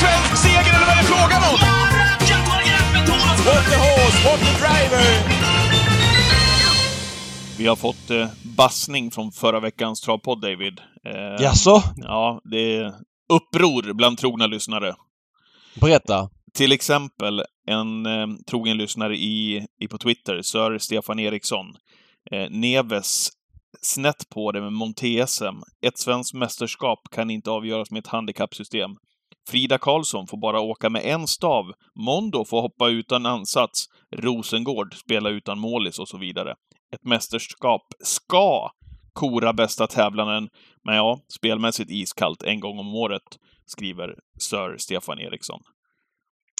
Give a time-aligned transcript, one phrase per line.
[0.00, 1.58] svensk seger eller vad är det frågan om?
[3.46, 5.04] What the horse, what the driver!
[7.58, 10.80] Vi har fått eh, bassning från förra veckans travpodd, David.
[11.06, 11.82] Eh, Jaså?
[11.96, 12.86] Ja, det är
[13.32, 14.94] uppror bland trogna lyssnare.
[15.80, 16.28] Berätta.
[16.54, 21.66] Till exempel en eh, trogen lyssnare i, i på Twitter, Sir Stefan Eriksson.
[22.32, 23.28] Eh, Neves
[23.82, 25.62] snett på det med Monte-SM.
[25.86, 28.90] Ett svenskt mästerskap kan inte avgöras med ett handikappsystem.
[29.48, 31.72] Frida Karlsson får bara åka med en stav.
[31.94, 33.86] Mondo får hoppa utan ansats.
[34.16, 36.54] Rosengård spela utan målis och så vidare.
[36.94, 38.70] Ett mästerskap ska
[39.12, 40.48] kora bästa tävlanden,
[40.84, 43.22] men ja, spelmässigt iskallt en gång om året,
[43.66, 45.60] skriver Sir Stefan Eriksson.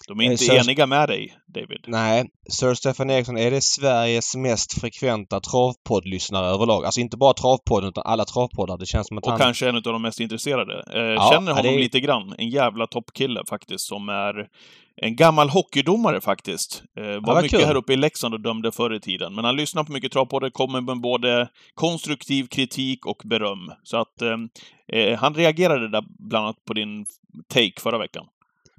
[0.09, 1.85] De är inte Sir- eniga med dig, David.
[1.87, 6.85] Nej, Sir Stefan Eriksson, är det Sveriges mest frekventa travpoddlyssnare överlag?
[6.85, 8.79] Alltså inte bara travpodden, utan alla travpoddar.
[8.79, 9.41] Det känns som att Och han...
[9.41, 10.85] kanske en av de mest intresserade.
[10.95, 12.35] Eh, Ja, känner honom det lite grann.
[12.39, 14.49] En jävla toppkille faktiskt, som är
[14.97, 16.83] en gammal hockeydomare faktiskt.
[16.97, 17.67] Eh, var vad mycket kul.
[17.69, 19.35] här uppe i Leksand och dömde förr i tiden.
[19.35, 23.71] Men han lyssnar på mycket travpoddar, kommer med både konstruktiv kritik och beröm.
[23.83, 24.37] Så att eh,
[24.99, 27.07] eh, han reagerade där bland annat på din
[27.49, 28.27] take förra veckan.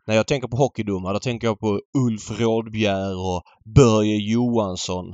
[0.07, 3.43] När jag tänker på hockeydomare, då tänker jag på Ulf Rådbjer och
[3.75, 5.05] Börje Johansson.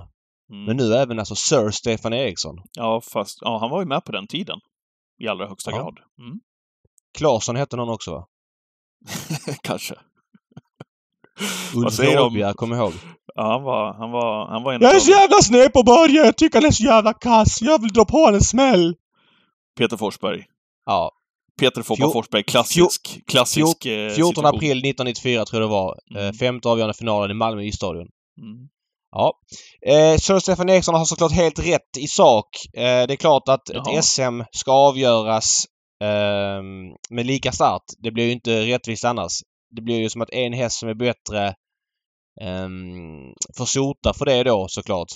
[0.52, 0.66] Mm.
[0.66, 2.56] Men nu även alltså Sir Stefan Eriksson.
[2.72, 4.60] Ja, fast ja, han var ju med på den tiden.
[5.24, 5.78] I allra högsta Ja.
[5.78, 5.98] grad.
[6.20, 6.40] Mm.
[7.18, 8.26] Claesson hette någon också va?
[9.64, 9.96] Kanske.
[11.76, 12.00] Ulf?
[12.00, 12.94] Rådbjer, kom ihåg.
[13.36, 16.26] Ja, han var, han var, han var en Jag är så jävla sned på Börje!
[16.26, 17.62] Jag tycker han är så jävla kass!
[17.62, 18.96] Jag vill dra på honom en smäll!
[19.78, 20.46] Peter Forsberg.
[20.86, 21.12] Ja.
[21.60, 24.46] Peter Foppa Forsberg, klassisk, klassisk eh, 14 situation.
[24.46, 26.00] april 1994 tror jag det var.
[26.12, 26.24] Mm.
[26.24, 26.34] Mm.
[26.34, 28.08] Femte avgörande finalen i Malmö isstadion.
[28.42, 28.68] Mm.
[29.12, 29.34] Ja.
[29.88, 32.48] Eh, Sir Stefan Eriksson har såklart helt rätt i sak.
[32.74, 33.98] Eh, det är klart att Jaha.
[33.98, 35.66] ett SM ska avgöras
[36.04, 36.64] eh,
[37.10, 37.84] med lika start.
[37.98, 39.32] Det blir ju inte rättvist annars.
[39.76, 41.48] Det blir ju som att en häst som är bättre
[42.42, 42.70] eh,
[43.58, 45.12] får sota för det då såklart.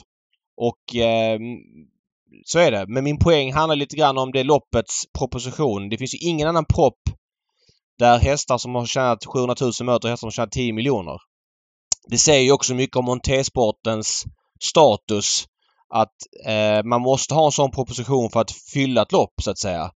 [0.58, 1.40] Och eh,
[2.46, 2.86] så är det.
[2.88, 5.90] Men min poäng handlar lite grann om det loppets proposition.
[5.90, 7.00] Det finns ju ingen annan propp
[8.00, 11.18] där hästar som har tjänat 700 000 möter hästar som har tjänat 10 miljoner.
[12.08, 14.26] Det säger ju också mycket om montésportens
[14.60, 15.46] status
[15.90, 16.14] att
[16.46, 19.92] eh, man måste ha en sån proposition för att fylla ett lopp så att säga.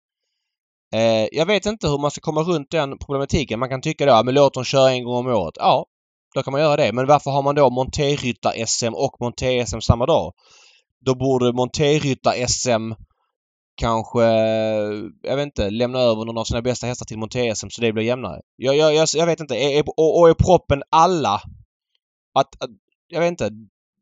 [0.94, 3.58] Eh, jag vet inte hur man ska komma runt den problematiken.
[3.58, 5.54] Man kan tycka då, men låt dem köra en gång om året.
[5.56, 5.86] Ja,
[6.34, 6.92] då kan man göra det.
[6.92, 10.32] Men varför har man då monterryttar-SM och monté-SM samma dag?
[11.00, 12.94] Då borde monterryttar-SM
[13.78, 14.22] kanske,
[15.22, 18.04] jag vet inte, lämna över någon av sina bästa hästar till monter-SM så det blir
[18.04, 18.40] jämnare.
[18.56, 19.54] Jag, jag, jag, jag vet inte.
[19.54, 21.34] Är, är, och, och är proppen alla?
[22.34, 22.70] Att, att,
[23.08, 23.50] jag vet inte.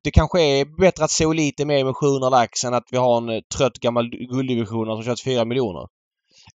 [0.05, 3.33] Det kanske är bättre att Solite är med med 700 lax än att vi har
[3.33, 5.87] en trött gammal gulddivision som kört 4 miljoner.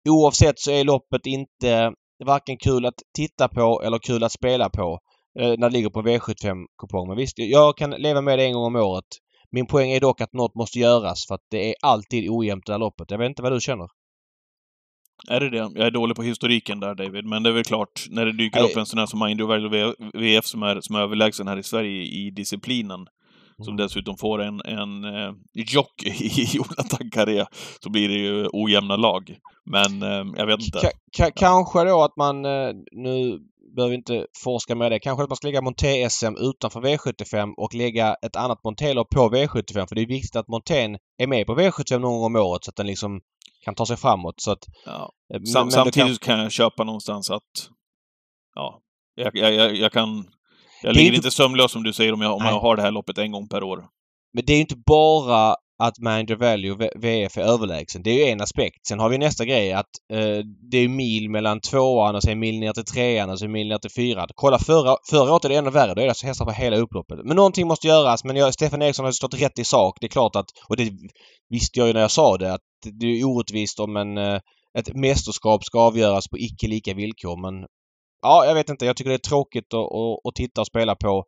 [0.10, 1.94] Oavsett så är loppet inte
[2.26, 5.00] varken kul att titta på eller kul att spela på
[5.40, 7.08] eh, när det ligger på V75-kupong.
[7.08, 9.06] Men visst, jag kan leva med det en gång om året.
[9.52, 12.74] Min poäng är dock att något måste göras för att det är alltid ojämnt det
[12.74, 13.12] här loppet.
[13.12, 13.88] Jag vet inte vad du känner?
[15.30, 15.58] Är det det?
[15.58, 18.62] Jag är dålig på historiken där, David, men det är väl klart, när det dyker
[18.62, 18.72] Nej.
[18.72, 21.64] upp en sån här som Mind Value VF som är, som är överlägsen här i
[21.64, 23.06] Sverige i disciplinen,
[23.58, 23.78] som Mm.
[23.78, 27.46] dessutom får en, en eh, jock i Jonathan Carré,
[27.84, 29.36] så blir det ju ojämna lag.
[29.66, 30.78] Men eh, jag vet inte.
[30.80, 33.40] Ka- ka- kanske då att man, eh, nu
[33.76, 38.16] behöver inte forska med det, kanske att man ska lägga Monté-SM utanför V75 och lägga
[38.26, 39.88] ett annat Monté-lopp på V75.
[39.88, 42.70] För det är viktigt att Montén är med på V75 någon gång om året så
[42.72, 43.22] att den liksom
[43.66, 44.36] kan ta sig framåt.
[44.42, 45.12] Så att, Ja.
[45.34, 47.70] eh, men- Sam, men det samtidigt kan- kan jag köpa någonstans att...
[48.56, 48.80] Ja.
[49.16, 50.26] Jag, jag, jag, jag kan...
[50.84, 52.54] Jag ligger inte- inte sömnlös som du säger om jag, om Nej.
[52.54, 53.86] jag har det här loppet en gång per år.
[54.34, 58.04] Men det är inte bara att Manager Value och VF är överlägsen.
[58.04, 58.88] Det är ju en aspekt.
[58.88, 60.38] Sen har vi nästa grej att eh,
[60.72, 63.78] det är mil mellan tvåan och sen mil ner till trean och sen mil ner
[63.78, 64.28] till fyran.
[64.36, 65.94] Kolla förra, förra året är det ännu värre.
[65.94, 67.20] Då är det alltså hästar på hela upploppet.
[67.24, 68.24] Men någonting måste göras.
[68.24, 69.98] Men jag, Stefan Eriksson har ju stått rätt i sak.
[70.02, 70.92] Det är klart att, och det
[71.50, 72.62] visste jag ju när jag sa det, att
[73.00, 74.40] det är orättvist om en, eh,
[74.78, 77.42] ett mästerskap ska avgöras på icke lika villkor.
[77.42, 77.66] Men
[78.22, 78.86] ja, jag vet inte.
[78.86, 81.26] Jag tycker det är tråkigt att, att, att titta och spela på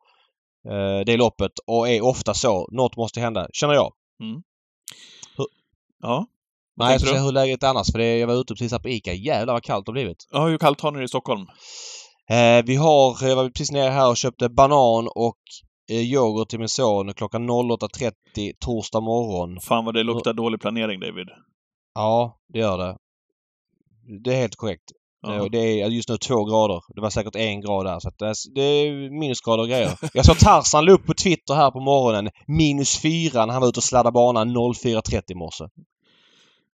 [0.69, 2.67] eh, det loppet och är ofta så.
[2.71, 3.91] Något måste hända, känner jag.
[6.01, 6.27] Ja.
[6.75, 8.79] Vad Nej, jag ska hur läget är annars för det, jag var ute precis här
[8.79, 9.13] på ICA.
[9.13, 10.27] Jävlar vad kallt det har blivit.
[10.31, 11.41] Ja, hur kallt har ni det i Stockholm?
[12.29, 15.39] Eh, vi har, jag var precis nere här och köpte banan och
[15.89, 19.59] eh, yoghurt till min son klockan 08.30 torsdag morgon.
[19.59, 21.27] Fan vad det luktar dålig planering, David.
[21.95, 22.97] Ja, det gör det.
[24.23, 24.91] Det är helt korrekt.
[25.23, 25.47] Ja.
[25.51, 26.81] Det är just nu två grader.
[26.95, 27.99] Det var säkert en grad där.
[27.99, 28.19] Så att
[28.55, 29.91] det, är, minusgrader och grejer.
[30.13, 32.31] Jag såg Tarzan upp på Twitter här på morgonen.
[32.47, 35.63] Minus fyra när han var ute och sladdade banan 04.30 i morse.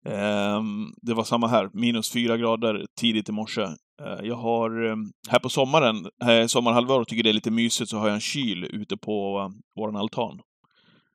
[0.09, 1.71] Ehm, det var samma här.
[1.73, 3.63] Minus fyra grader tidigt i morse.
[3.63, 4.97] Eh, Jag har, eh,
[5.29, 8.65] här på sommaren, eh, sommarhalvåret tycker det är lite mysigt, så har jag en kyl
[8.65, 10.41] ute på eh, våran altan.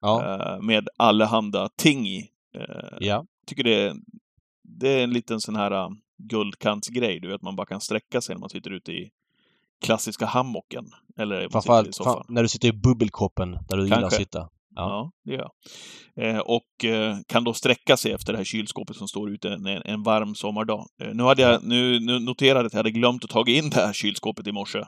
[0.02, 0.36] Ja.
[0.36, 2.28] Eh, Med allehanda ting i.
[3.00, 3.26] Ja.
[3.48, 3.94] tycker det
[4.80, 5.90] det är en liten sån här uh,
[6.30, 9.12] guldkantsgrej, du vet, man bara kan sträcka sig när man sitter ute i
[9.82, 10.86] klassiska hammocken.
[11.18, 14.18] Eller Framförallt fan, när du sitter i bubbelkoppen där du gillar att Kanske.
[14.18, 14.50] sitta.
[14.76, 14.90] Ja.
[14.90, 15.50] Ja, det gör
[16.16, 16.36] jag.
[16.36, 19.66] Eh, och eh, kan då sträcka sig efter det här kylskåpet som står ute en,
[19.66, 20.86] en varm sommardag.
[21.02, 23.76] Eh, nu, hade jag, nu, nu noterade att jag hade glömt att ta in det
[23.76, 24.80] här kylskåpet i morse.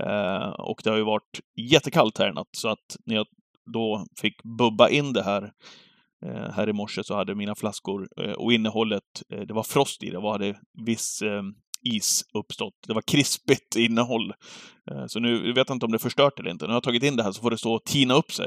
[0.00, 3.26] Eh, och det har ju varit jättekallt här i natt, så att när jag
[3.72, 5.52] då fick bubba in det här
[6.28, 10.10] här i morse så hade mina flaskor eh, och innehållet, eh, det var frost i
[10.10, 10.54] det, det hade
[10.86, 11.42] viss eh,
[11.84, 12.74] is uppstått.
[12.86, 14.32] Det var krispigt innehåll.
[14.90, 16.64] Eh, så nu jag vet jag inte om det är förstört eller inte.
[16.64, 18.46] Nu har jag tagit in det här så får det stå och tina upp sig.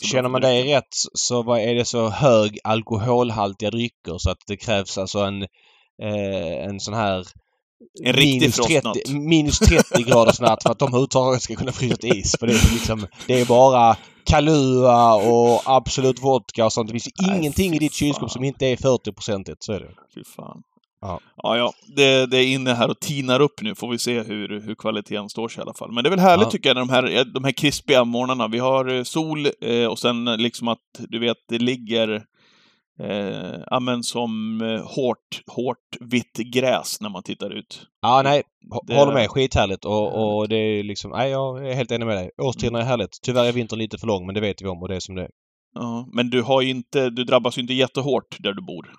[0.00, 4.98] Känner man dig rätt så är det så hög alkoholhaltiga drycker så att det krävs
[4.98, 5.42] alltså en,
[6.02, 7.24] eh, en sån här
[8.04, 8.94] En riktig minus frostnatt.
[8.94, 12.36] 30, minus 30 graders natt för att de överhuvudtaget ska kunna frysa till is.
[12.38, 16.88] För det är liksom, det är bara Kahlua och Absolut Vodka och sånt.
[16.88, 19.56] Det finns ju ingenting i ditt kylskåp som inte är 40-procentigt.
[19.60, 19.90] Så är det.
[20.14, 20.62] Fy fan.
[21.00, 21.20] Ja.
[21.36, 21.72] Ja, ja.
[21.96, 23.74] Det, det är inne här och tinar upp nu.
[23.74, 25.92] Får vi se hur, hur kvaliteten står sig i alla fall.
[25.92, 26.50] Men det är väl härligt Ja.
[26.50, 28.48] tycker jag, när de här, de här krispiga morgnarna.
[28.48, 32.24] Vi har eh, sol eh, och sen liksom att, du vet, det ligger
[33.00, 37.86] eh, ja, men som eh, hårt, hårt vitt gräs när man tittar ut.
[38.02, 38.42] Ja, nej.
[38.86, 39.30] Det- Håller med.
[39.30, 39.84] Skithärligt.
[39.84, 41.10] Och, och det är liksom...
[41.10, 42.30] Nej, jag är helt enig med dig.
[42.42, 43.18] Årstiderna är härligt.
[43.22, 45.14] Tyvärr är vintern lite för lång, men det vet vi om och det är som
[45.14, 45.30] det är.
[45.74, 48.92] Ja, men du har inte, du drabbas ju inte jättehårt där du bor.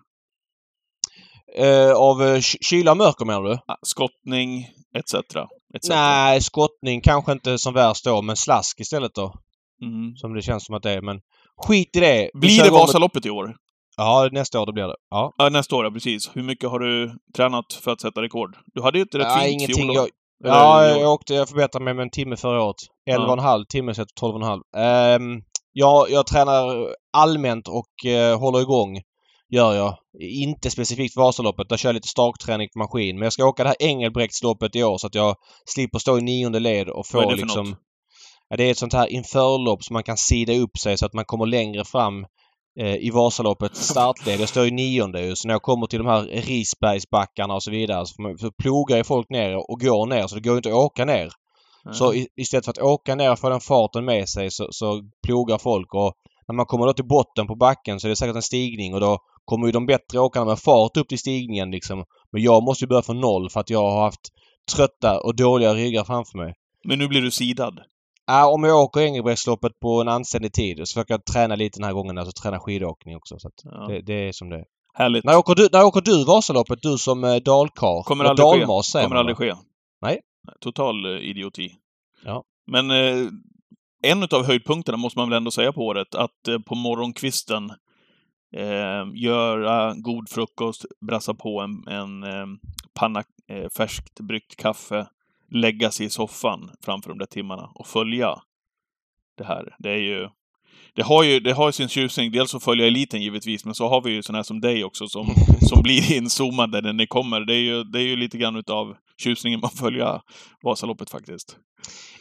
[1.58, 3.58] Eh, av eh, ky- kyla och mörker menar du?
[3.82, 4.68] Skottning,
[4.98, 5.14] etc.
[5.76, 5.90] etc.
[5.90, 9.34] Nej, skottning kanske inte som värst då, men slask istället då.
[9.82, 10.16] Mm.
[10.16, 11.02] Som det känns som att det är.
[11.02, 11.20] Men
[11.58, 12.30] skit i det.
[12.34, 13.56] Blir det Vasaloppet i år?
[13.98, 14.96] Ja, nästa år det blir det.
[15.10, 15.34] Ja.
[15.38, 16.32] Ja, nästa år, ja, precis.
[16.34, 18.58] Hur mycket har du tränat för att sätta rekord?
[18.66, 19.94] Du hade ju ett rätt ja, fint ingenting.
[19.94, 20.10] Jag,
[20.44, 22.76] ja, jag åkte, jag förbättrade mig med en timme förra året.
[23.04, 23.14] Ja.
[23.14, 24.62] 11 och en halv timme så 12 och en halv.
[24.78, 25.42] Ehm,
[25.74, 29.02] jag, jag tränar allmänt och eh, håller igång.
[29.50, 29.98] Gör jag.
[30.20, 31.70] Inte specifikt Vasaloppet.
[31.70, 33.16] Där kör jag lite starkträning på maskin.
[33.16, 35.36] Men jag ska åka det här Engelbrektsloppet i år så att jag
[35.66, 37.70] slipper stå i nionde led och Vad är få det för liksom...
[37.70, 37.80] något?
[38.50, 41.14] Ja, det är ett sånt här införlopp som man kan sida upp sig så att
[41.14, 42.26] man kommer längre fram
[42.80, 44.40] eh, i Vasaloppets startled.
[44.40, 47.72] Jag står i nionde ju, så när jag kommer till de här Risbergsbackarna och så
[47.72, 50.70] vidare så, så plogar ju folk ner och går ner så det går ju inte
[50.70, 51.30] att åka ner.
[51.92, 55.02] Så i, istället för att åka ner och få den farten med sig så, så
[55.26, 56.14] plogar folk och
[56.48, 59.00] när man kommer då till botten på backen så är det säkert en stigning och
[59.00, 62.04] då kommer ju de bättre åkarna med fart upp till stigningen liksom.
[62.32, 64.22] Men jag måste ju börja från noll för att jag har haft
[64.76, 66.54] trötta och dåliga ryggar framför mig.
[66.84, 67.80] Men nu blir du sidad.
[68.28, 71.86] Ja, om jag åker Engelbrektsloppet på en anständig tid så försöker jag träna lite den
[71.86, 72.18] här gången.
[72.18, 73.40] Alltså träna skidåkning också.
[73.40, 73.88] Så Ja.
[73.88, 74.66] det, det är som det är.
[74.94, 75.24] Härligt.
[75.24, 76.82] När åker du, när åker du Vasaloppet?
[76.82, 78.04] Du som eh, dalkarl?
[78.04, 78.60] Kommer aldrig ske.
[78.60, 79.56] dalmas säger Kommer man, aldrig ske.
[80.02, 80.20] Nej.
[80.60, 81.70] Total eh, idioti.
[82.26, 82.44] Ja.
[82.72, 83.28] Men eh,
[84.04, 87.70] en av höjdpunkterna måste man väl ändå säga på året, att eh, på morgonkvisten
[88.56, 92.46] eh, göra god frukost, brassa på en, en eh,
[93.00, 95.08] panna eh, färskt bryggt kaffe,
[95.52, 98.36] lägga sig i soffan framför de där timmarna och följa
[99.38, 99.76] det här.
[99.80, 100.30] Det är ju
[100.96, 102.32] det har ju det har sin tjusning.
[102.32, 105.08] Dels att följa eliten givetvis, men så har vi ju sådana här som dig också
[105.08, 105.28] som,
[105.62, 107.40] som blir inzoomade när ni kommer.
[107.40, 110.22] Det är ju, det är ju lite grann utav tjusningen med att följa
[110.64, 111.58] Vasaloppet faktiskt.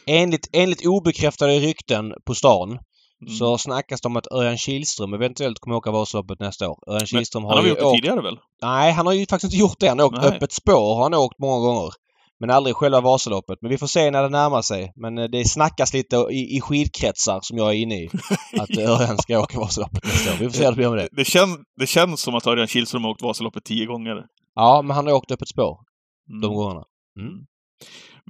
[0.05, 2.79] Enligt, enligt obekräftade rykten på stan
[3.21, 3.33] Mm.
[3.33, 6.79] så snackas det om att Örjan Kihlström eventuellt kommer åka Vasaloppet nästa år.
[6.87, 7.95] Örjan Kihlström Han har ju gjort det åkt...
[7.95, 8.39] tidigare väl?
[8.61, 9.87] Nej, han har ju faktiskt inte gjort det.
[9.87, 10.27] Han har åkt Nej.
[10.27, 11.91] öppet spår har han åkt många gånger.
[12.39, 13.57] Men aldrig själva Vasaloppet.
[13.61, 14.91] Men vi får se när det närmar sig.
[14.95, 18.09] Men eh, det snackas lite i, i skidkretsar som jag är inne i.
[18.59, 20.37] Att Örjan ska åka Vasaloppet nästa år.
[20.37, 21.09] Vi får se hur det blir med det.
[21.11, 24.23] Det, kän, det känns som att Örjan Kihlström har åkt Vasaloppet tio gånger.
[24.55, 25.77] Ja, men han har åkt öppet spår
[26.29, 26.41] Mm.
[26.41, 26.83] de gångerna.
[27.19, 27.33] Mm.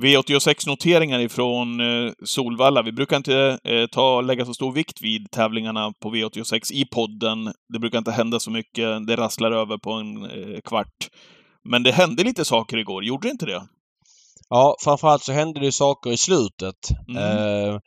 [0.01, 2.81] V86-noteringar ifrån eh, Solvalla.
[2.81, 7.53] Vi brukar inte eh, ta, lägga så stor vikt vid tävlingarna på V86 i podden.
[7.73, 9.07] Det brukar inte hända så mycket.
[9.07, 11.09] Det rasslar över på en eh, kvart.
[11.69, 13.67] Men det hände lite saker igår, gjorde det inte det?
[14.49, 16.75] Ja, framförallt så hände det ju saker i slutet.
[17.09, 17.23] Mm.
[17.23, 17.79] Eh,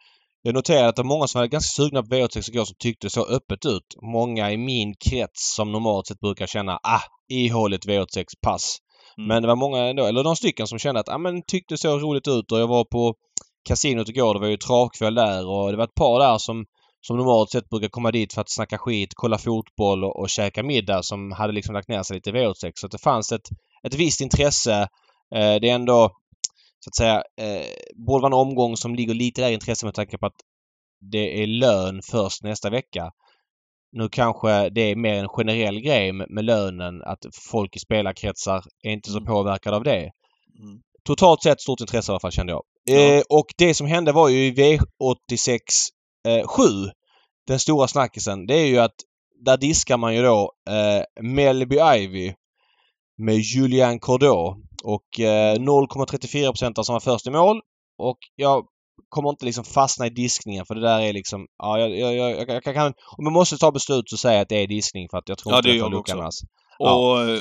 [0.42, 3.07] jag noterade att det var många som var ganska sugna på V86 igår som tyckte
[3.07, 3.97] det såg öppet ut.
[4.02, 8.76] Många i min krets som normalt sett brukar känna ah, ihåligt V86, pass.
[9.19, 9.28] Mm.
[9.28, 11.78] Men det var många ändå, eller några stycken som kände att ah, men tyckte det
[11.78, 13.14] såg roligt ut och jag var på
[13.69, 14.35] kasinot igår.
[14.35, 16.64] Det var ju travkväll där och det var ett par där som
[17.00, 20.62] som normalt sett brukar komma dit för att snacka skit, kolla fotboll och, och käka
[20.62, 22.73] middag som hade liksom lagt ner sig lite i V86.
[22.75, 23.49] Så det fanns ett,
[23.87, 24.88] ett visst intresse.
[25.35, 26.11] Eh, det är ändå
[26.80, 27.66] så att säga eh,
[28.06, 30.40] borde vara en omgång som ligger lite där i intresse med tanke på att
[31.10, 33.10] det är lön först nästa vecka.
[33.92, 37.18] Nu kanske det är mer en generell grej med, med lönen att
[37.50, 39.26] folk i spelarkretsar är inte så Mm.
[39.26, 39.96] påverkade av det.
[39.99, 40.80] Mm.
[41.04, 42.62] Totalt sett stort intresse i alla fall kände jag.
[42.84, 42.94] Ja.
[42.96, 45.58] Eh, och det som hände var ju i V86
[46.28, 46.62] eh, 7.
[47.46, 48.46] Den stora snackisen.
[48.46, 48.94] Det är ju att
[49.44, 52.32] där diskar man ju då eh, Melby Ivy
[53.18, 54.56] med Julian Cordeau.
[54.84, 57.60] Och eh, 0,34 som var först i mål.
[57.99, 58.66] Och jag
[59.08, 61.46] kommer inte liksom fastna i diskningen för det där är liksom...
[61.58, 62.87] Ja, jag, jag, jag, jag, jag kan...
[63.16, 65.38] Om jag måste ta beslut så säger jag att det är diskning för att jag
[65.38, 66.34] tror Ja, inte det jag tar luckan annars.
[66.78, 66.94] Ja.
[66.94, 67.40] Och eh,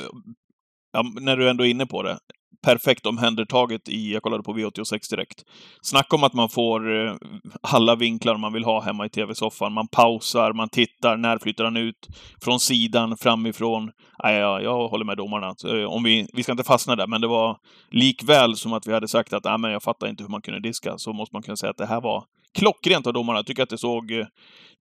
[0.92, 2.18] ja, när du ändå är inne på det.
[2.62, 5.44] Perfekt omhändertaget i, jag kollade på V86 direkt.
[5.82, 7.14] Snacka om att man får eh,
[7.60, 9.72] alla vinklar man vill ha hemma i tv-soffan.
[9.72, 12.08] Man pausar, man tittar, när flyttar han ut?
[12.44, 13.90] Från sidan, framifrån.
[14.24, 15.54] Nej, ja, jag håller med domarna.
[15.64, 17.56] Eh, om vi, vi ska inte fastna där, men det var
[17.90, 20.60] likväl som att vi hade sagt att nej, men jag fattar inte hur man kunde
[20.60, 22.24] diska, så måste man kunna säga att det här var
[22.58, 23.38] klockrent av domarna.
[23.38, 24.26] Jag tycker att det såg, eh,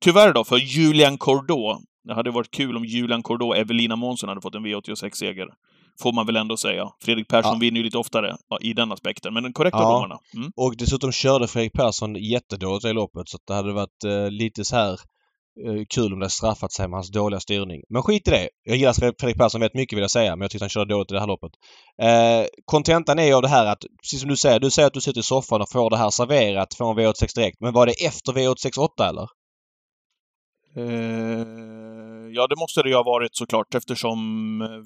[0.00, 1.78] tyvärr då, för Julian Cordeau.
[2.04, 5.48] Det hade varit kul om Julian Cordeau, Evelina Månsson hade fått en V86-seger.
[6.02, 6.88] Får man väl ändå säga.
[7.04, 7.58] Fredrik Persson Ja.
[7.58, 9.92] vinner ju lite oftare ja, i den aspekten, men den korrekta Ja.
[9.92, 10.18] domarna.
[10.34, 10.50] Mm.
[10.56, 14.76] Och dessutom körde Fredrik Persson jättedåligt i loppet så det hade varit eh, lite så
[14.76, 14.92] här
[15.66, 17.82] eh, kul om det straffat sig med hans dåliga styrning.
[17.88, 18.48] Men skit i det.
[18.64, 21.10] Jag gillar Fredrik Persson väldigt mycket vill jag säga men jag tyckte han körde dåligt
[21.10, 21.52] i det här loppet.
[22.02, 24.94] Eh, Kontentan är ju av det här att, precis som du säger, du säger att
[24.94, 27.56] du sitter i soffan och får det här serverat från V86 direkt.
[27.60, 29.26] Men var det efter V86 8 eller?
[32.28, 34.18] Eh, ja, det måste det ju ha varit såklart eftersom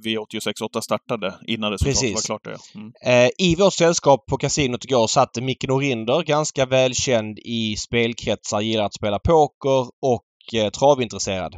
[0.05, 2.15] V86.8 startade innan resultatet Precis.
[2.15, 2.45] var klart.
[2.45, 2.51] Det.
[2.75, 2.81] ja.
[2.81, 3.25] Mm.
[3.27, 8.85] Eh, I vårt sällskap på kasinot igår satt Micke Norinder, ganska välkänd i spelkretsar, gillar
[8.85, 11.55] att spela poker och eh, travintresserad.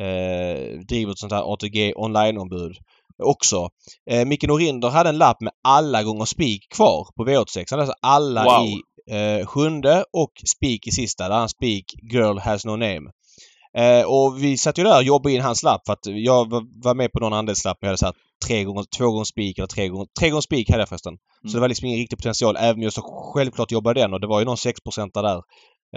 [0.00, 2.76] Eh, driver ett sånt här ATG online-ombud
[3.22, 3.68] också.
[4.10, 7.64] Eh, Micke Norinder hade en lapp med alla gånger spik kvar på V86.
[7.70, 8.66] Han hade alltså alla Wow.
[8.66, 8.80] i
[9.10, 11.28] eh, sjunde och spik i sista.
[11.28, 13.10] Där han spik Girl has no name.
[13.76, 16.94] Eh, och vi satt ju där och jobbade in hans lapp för att jag var,
[16.94, 18.14] med på någon andelslapp men jag hade satt
[18.46, 21.14] tre gånger, två gånger spik eller tre gånger, tre gånger spik hade jag förresten.
[21.16, 21.54] Så Mm.
[21.54, 23.02] det var liksom ingen riktig potential även om jag så
[23.34, 25.40] självklart jobbade den och det var ju någon 6% där.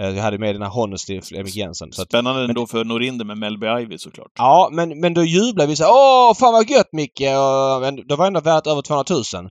[0.00, 1.92] Eh, jag hade med den här Honestly Flemming Jensen.
[1.92, 4.30] Så att, Spännande ändå för Norinder med Melby Ivy såklart.
[4.38, 7.20] ja, men, men då jublade vi så Åh, fan vad gött Micke!
[7.20, 9.48] Och, men det var ändå värt över 200 000.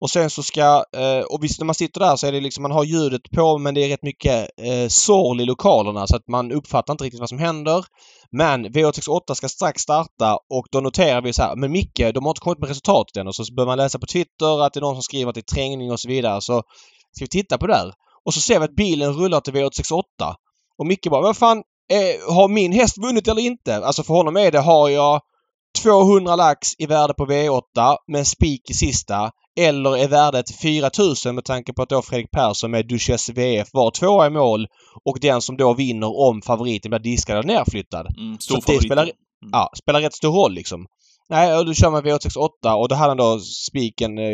[0.00, 0.84] Och sen så ska...
[0.96, 3.58] Eh, och visst när man sitter där så är det liksom, man har ljudet på
[3.58, 7.20] men det är rätt mycket eh, sorl i lokalerna så att man uppfattar inte riktigt
[7.20, 7.84] vad som händer.
[8.32, 12.30] Men V868 ska strax starta och då noterar vi så här, men Micke, de har
[12.30, 13.26] inte kommit med resultatet än.
[13.26, 15.40] Och så börjar man läsa på Twitter att det är någon som skriver att det
[15.40, 16.40] är trängning och så vidare.
[16.40, 16.62] Så
[17.12, 17.92] ska vi titta på det där.
[18.24, 20.02] Och så ser vi att bilen rullar till V868.
[20.78, 23.76] Och Micke bara, vad fan, eh, har min häst vunnit eller inte?
[23.76, 25.20] Alltså för honom är det, har jag
[25.82, 29.30] 200 lax i värde på V8 med spik i sista
[29.60, 33.90] eller är värdet 4000 med tanke på att då Fredrik Persson med Duchesse VF var
[33.90, 34.66] tvåa i mål
[35.04, 38.06] och den som då vinner om favoriten blir diskad och nerflyttad.
[38.18, 38.82] Mm, stor Så det favorit.
[38.84, 39.10] spelar-
[39.52, 40.86] Ja, spelar rätt stor roll liksom.
[41.28, 44.24] Nej, och då kör man V868 och då hade han då spiken eh,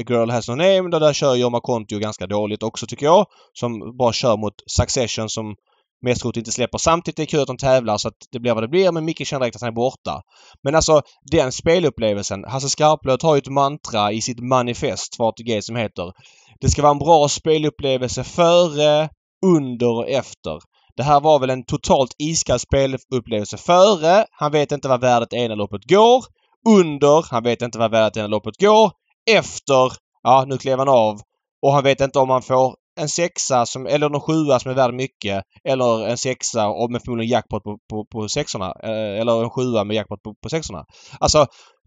[0.00, 0.90] A Girl Has No Name.
[0.90, 3.26] Där, där kör Jorma Kontio ganska dåligt också tycker jag.
[3.52, 5.54] Som bara kör mot Succession som
[6.02, 6.78] mest inte släpper.
[6.78, 9.04] Samtidigt är det kul att de tävlar så att det blir vad det blir men
[9.04, 10.22] Micke känner direkt att han är borta.
[10.62, 12.44] Men alltså den spelupplevelsen.
[12.44, 16.12] Hasse Skarplöt har ju ett mantra i sitt manifest för ATG som heter
[16.60, 19.08] Det ska vara en bra spelupplevelse före,
[19.46, 20.58] under och efter.
[20.96, 24.26] Det här var väl en totalt iskall spelupplevelse före.
[24.30, 26.24] Han vet inte vad värdet ena loppet går.
[26.68, 27.26] Under.
[27.30, 28.90] Han vet inte vad värdet ena loppet går.
[29.30, 29.92] Efter.
[30.22, 31.20] Ja, nu klev han av.
[31.62, 34.74] Och han vet inte om han får en sexa som, eller någon sjua som är
[34.74, 35.44] värd mycket.
[35.64, 38.74] Eller en sexa och med förmodligen jackpot på, på, på sexorna.
[38.82, 40.84] Eh, eller en sjua med jackpot på, på sexorna.
[41.20, 41.46] Alltså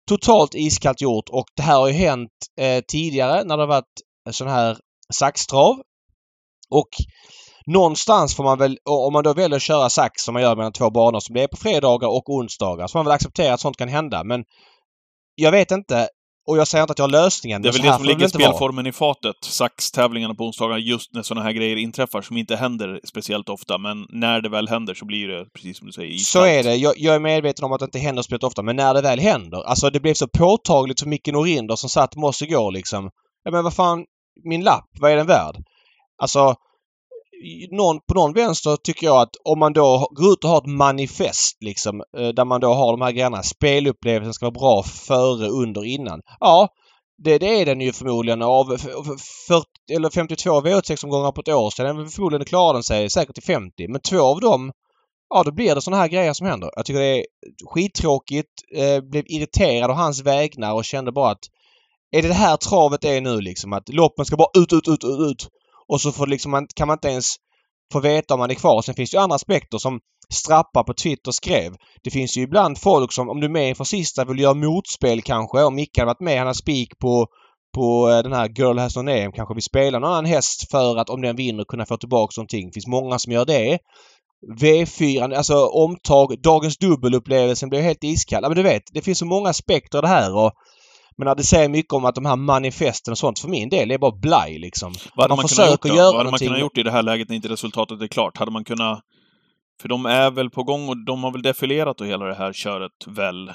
[0.09, 4.01] totalt iskallt gjort och det här har ju hänt eh, tidigare när det har varit
[4.31, 4.77] sån här
[5.13, 5.75] saxtrav.
[6.69, 6.89] Och
[7.65, 10.73] någonstans får man väl, om man då väljer att köra sax som man gör mellan
[10.73, 13.59] två banor som det är på fredagar och onsdagar, så får man väl acceptera att
[13.59, 14.23] sånt kan hända.
[14.23, 14.43] Men
[15.35, 16.09] jag vet inte
[16.47, 17.61] och jag säger inte att jag har lösningen.
[17.61, 18.47] Det är väl så det som ligger inte vara.
[18.49, 19.35] spelformen i fatet.
[19.41, 23.77] Saxtävlingarna på onsdagar just när sådana här grejer inträffar, som inte händer speciellt ofta.
[23.77, 26.47] Men när det väl händer så blir det, precis som du säger, Så iskallt.
[26.47, 26.75] är det.
[26.75, 29.19] Jag, jag är medveten om att det inte händer speciellt ofta, men när det väl
[29.19, 29.63] händer.
[29.63, 33.09] Alltså det blev så påtagligt för Micke Norinder som satt med oss igår liksom.
[33.43, 34.05] Ja men vad fan,
[34.43, 35.55] min lapp, vad är den värd?
[36.21, 36.55] Alltså,
[37.71, 40.65] någon, på någon vänster tycker jag att om man då går ut och har ett
[40.65, 43.43] manifest liksom, eh, där man då har de här grejerna.
[43.43, 46.21] Spelupplevelsen ska vara bra före, under, innan.
[46.39, 46.67] Ja,
[47.23, 48.41] det, det är den ju förmodligen.
[48.41, 53.43] Av 40, eller 52 V86-omgångar på ett år sedan förmodligen klarar den sig säkert till
[53.43, 53.87] 50.
[53.87, 54.71] Men två av dem
[55.29, 56.69] Ja, då blir det såna här grejer som händer.
[56.75, 57.25] Jag tycker det är
[57.65, 58.49] skittråkigt.
[58.75, 61.45] Eh, blev irriterad av hans vägnar och kände bara att
[62.11, 63.73] är det det här travet är nu liksom?
[63.73, 65.47] Att loppen ska bara ut, ut, ut, ut, ut.
[65.93, 67.35] Och så får liksom man, kan man inte ens
[67.93, 68.81] få veta om man är kvar.
[68.81, 69.99] Sen finns det ju andra aspekter som
[70.33, 71.75] Strappa på Twitter skrev.
[72.03, 75.21] Det finns ju ibland folk som, om du är med för sista, vill göra motspel
[75.21, 75.63] kanske.
[75.63, 77.27] Om Micke hade varit med, han har spik på
[77.75, 80.97] på eh, den här Girl Has No Name kanske vill spela någon annan häst för
[80.97, 82.67] att om den vinner kunna få tillbaka någonting.
[82.67, 83.79] Det finns många som gör det.
[84.59, 88.39] V4, alltså omtag, dagens dubbelupplevelsen blev helt iskall.
[88.43, 90.51] Ja Men du vet, det finns så många aspekter det här och
[91.17, 93.97] men det säger mycket om att de här manifesten och sånt för min del är
[93.97, 94.93] bara blaj liksom.
[95.15, 97.03] Vad hade man, man, försöker kunnat göra Vad hade man kunnat gjort i det här
[97.03, 98.37] läget när inte resultatet är klart?
[98.37, 99.01] Hade man kunnat...
[99.81, 102.53] För de är väl på gång och de har väl defilerat och hela det här
[102.53, 103.51] köret väl?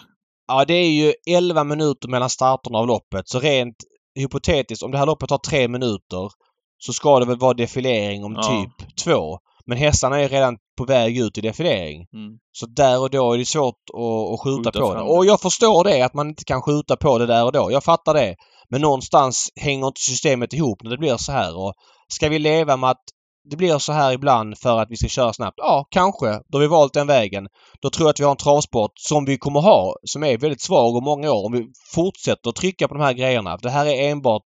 [0.49, 3.29] Ja, det är ju 11 minuter mellan starterna av loppet.
[3.29, 3.76] Så rent
[4.14, 6.31] hypotetiskt, om det här loppet tar tre minuter
[6.79, 8.43] så ska det väl vara defilering om Ja.
[8.43, 9.38] typ två.
[9.70, 12.06] Men hästarna är redan på väg ut i defilering.
[12.12, 12.38] Mm.
[12.52, 15.00] Så där och då är det svårt att, att skjuta, Skjuta på det.
[15.00, 17.72] Och jag förstår det, att man inte kan skjuta på det där och då.
[17.72, 18.36] Jag fattar det.
[18.70, 21.58] Men någonstans hänger inte systemet ihop när det blir så här.
[21.58, 21.74] Och
[22.08, 23.04] ska vi leva med att
[23.50, 25.56] det blir så här ibland för att vi ska köra snabbt?
[25.56, 26.26] Ja, kanske.
[26.26, 27.46] Då har vi valt den vägen.
[27.82, 30.62] Då tror jag att vi har en travsport som vi kommer ha, som är väldigt
[30.62, 31.46] svag om många år.
[31.46, 33.56] Om vi fortsätter trycka på de här grejerna.
[33.56, 34.46] Det här är enbart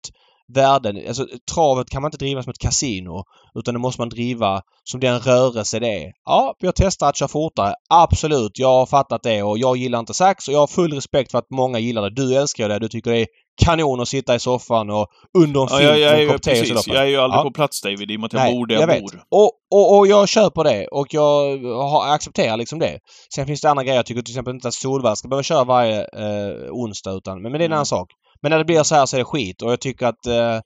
[0.54, 1.02] värden.
[1.08, 3.24] Alltså travet kan man inte driva som ett kasino.
[3.56, 6.12] Utan det måste man driva som den rörelse det är.
[6.26, 7.74] Ja, vi har testat att köra fortare.
[7.90, 11.32] Absolut, jag har fattat det och jag gillar inte sax och jag har full respekt
[11.32, 12.10] för att många gillar det.
[12.10, 12.80] Du älskar det.
[12.80, 13.28] Du tycker det är
[13.66, 15.08] kanon att sitta i soffan och
[15.38, 17.18] under en Ja, filt jag, jag, med är en kopp te och jag är ju
[17.18, 17.44] aldrig Ja.
[17.44, 19.02] på plats David, i och med att jag Nej, bor där jag, vet.
[19.02, 19.24] bor.
[19.32, 23.00] Och, och, och jag köper det och jag har, accepterar liksom det.
[23.36, 23.96] Sen finns det andra grejer.
[23.96, 27.52] Jag tycker till exempel inte att Solvall ska behöva köra varje eh, onsdag utan, men,
[27.52, 27.76] men det är en Mm.
[27.76, 28.08] annan sak.
[28.44, 30.60] Men när det blir så här så är det skit och jag tycker att eh,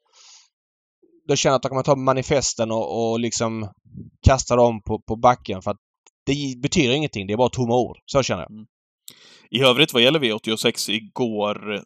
[1.28, 3.70] då känner jag att de kan ta manifesten och, och liksom
[4.26, 5.78] kasta dem på, på backen för att
[6.26, 7.28] det betyder ingenting.
[7.28, 7.98] Det är bara tomma ord.
[8.06, 8.52] Så känner jag.
[8.52, 8.66] Mm.
[9.52, 11.84] I övrigt vad gäller V86 igår,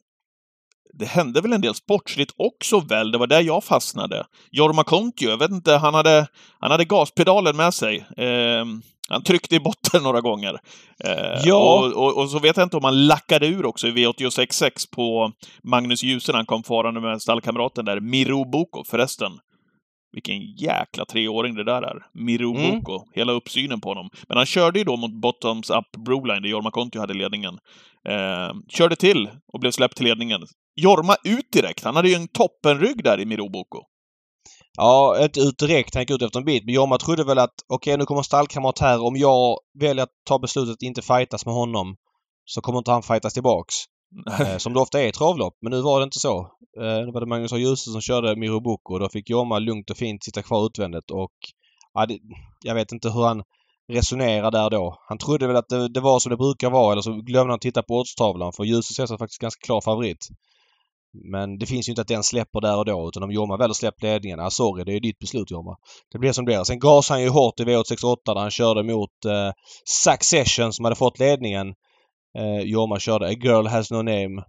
[0.94, 3.12] det hände väl en del sportsligt också väl?
[3.12, 4.26] Det var där jag fastnade.
[4.52, 6.28] Jorma Kontio, jag vet inte, han hade,
[6.60, 8.06] han hade gaspedalen med sig.
[8.18, 8.66] Eh,
[9.10, 10.54] han tryckte i botten några gånger.
[11.04, 11.80] Eh, Ja.
[11.80, 15.32] och, och, och så vet jag inte om han lackade ur också i V86.6 på
[15.64, 19.32] Magnus Djuse han kom farande med stallkamraten där, Miro Boko förresten.
[20.14, 22.06] Vilken jäkla treåring det där är.
[22.14, 22.72] Miro Mm.
[22.72, 23.06] Boko.
[23.14, 24.10] Hela uppsynen på honom.
[24.28, 27.54] Men han körde ju då mot Bottoms Up Broline, där Jorma Kontio hade ledningen.
[28.10, 30.42] Eh, körde till och blev släppt till ledningen.
[30.76, 31.84] Jorma ut direkt.
[31.84, 33.80] Han hade ju en toppenrygg där i Miro Boko.
[34.78, 35.94] Ja, inte ut direkt.
[35.94, 36.66] Han gick ut efter en bit.
[36.66, 39.04] Men Jorma trodde väl att okej, nu kommer stallkamrat här.
[39.04, 41.96] Om jag väljer att ta beslutet att inte fightas med honom
[42.46, 43.76] så kommer inte han fightas tillbaks.
[44.40, 45.54] Eh, som det ofta är i travlopp.
[45.62, 46.40] Men nu var det inte så.
[46.82, 47.58] Eh, nu var det Magnus A.
[47.58, 51.32] Djuse som körde Mirobuco och då fick Jorma lugnt och fint sitta kvar utvändigt och
[51.94, 52.20] ja, det,
[52.66, 53.44] jag vet inte hur han
[53.94, 54.96] resonerar där då.
[55.08, 57.60] Han trodde väl att det, det var som det brukar vara eller så glömde han
[57.60, 60.28] titta på oddstavlan för Djuse ses som faktiskt ganska klar favorit.
[61.14, 63.70] Men det finns ju inte att den släpper där och då utan om Jorma väl
[63.70, 65.78] har släppt ledningen, ah, sorry det är ditt beslut Jorma.
[66.12, 66.64] Det blir som det blir.
[66.64, 69.52] Sen gasade han ju hårt i V868 där han körde mot eh,
[69.86, 71.68] Succession som hade fått ledningen.
[72.38, 74.44] Eh, Jorma körde A Girl Has No Name.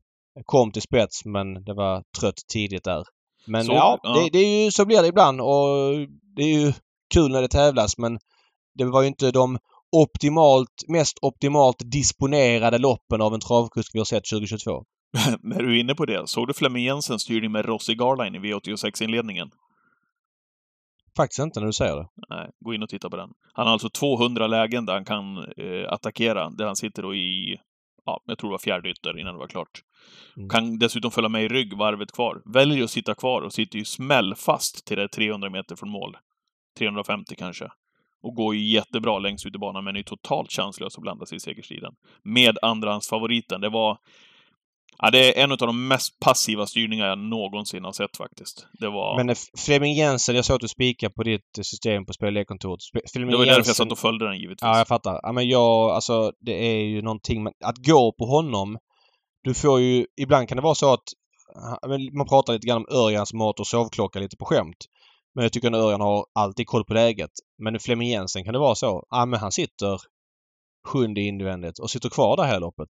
[0.45, 3.05] Kom till spets men det var trött tidigt där.
[3.47, 4.13] Men Så, ja, ja.
[4.13, 5.95] Det, det är ju, så blir det ibland och
[6.37, 6.73] det är ju
[7.15, 8.19] kul när det tävlas men
[8.79, 9.59] det var ju inte de
[9.97, 14.85] optimalt, mest optimalt disponerade loppen av en travkusk vi har sett 2022.
[15.43, 18.39] När du är inne på det, såg du Flemming Jensens styrning med Rossi Garline i
[18.39, 19.51] V86-inledningen?
[21.17, 22.09] Faktiskt inte när du säger det.
[22.31, 23.31] Nej, gå in och titta på den.
[23.53, 27.59] Han har alltså 200 lägen där han kan eh, attackera, där han sitter då i,
[28.07, 29.83] ja, jag tror det var fjärde ytter innan det var klart.
[30.37, 30.49] Mm.
[30.49, 32.43] Kan dessutom följa med i rygg varvet kvar.
[32.45, 36.17] Väljer att sitta kvar och sitter ju smällfast till det 300 meter från mål.
[36.79, 37.69] 350 kanske.
[38.23, 41.37] Och går ju jättebra längst ut i banan, men är totalt chanslös att blanda sig
[41.37, 41.95] i segerstriden.
[42.23, 43.61] Med andrahandsfavoriten.
[43.61, 43.99] Det var...
[44.99, 48.67] Ja, det är en av de mest passiva styrningar jag någonsin har sett faktiskt.
[48.73, 49.17] Det var...
[49.17, 52.81] Men eh, Flemming Jensen, jag såg att du spikade på ditt eh, system på spellekontoret.
[53.13, 54.63] Flemming det var därför jag satt och följde den givetvis.
[54.63, 55.21] Ja, jag fattar.
[55.23, 58.79] Ja, men jag, alltså det är ju någonting med, Att gå på honom.
[59.45, 60.07] Du får ju...
[60.21, 61.05] Ibland kan det vara så att...
[62.13, 64.87] Man pratar lite grann om Örjans mat och sovklocka lite på skämt.
[65.35, 67.31] Men jag tycker att Örjan har alltid koll på läget.
[67.59, 69.07] Men Flemming Jensen kan det vara så.
[69.11, 69.99] Ja, men han sitter
[70.89, 72.89] sjunde invändigt och sitter kvar där hela loppet.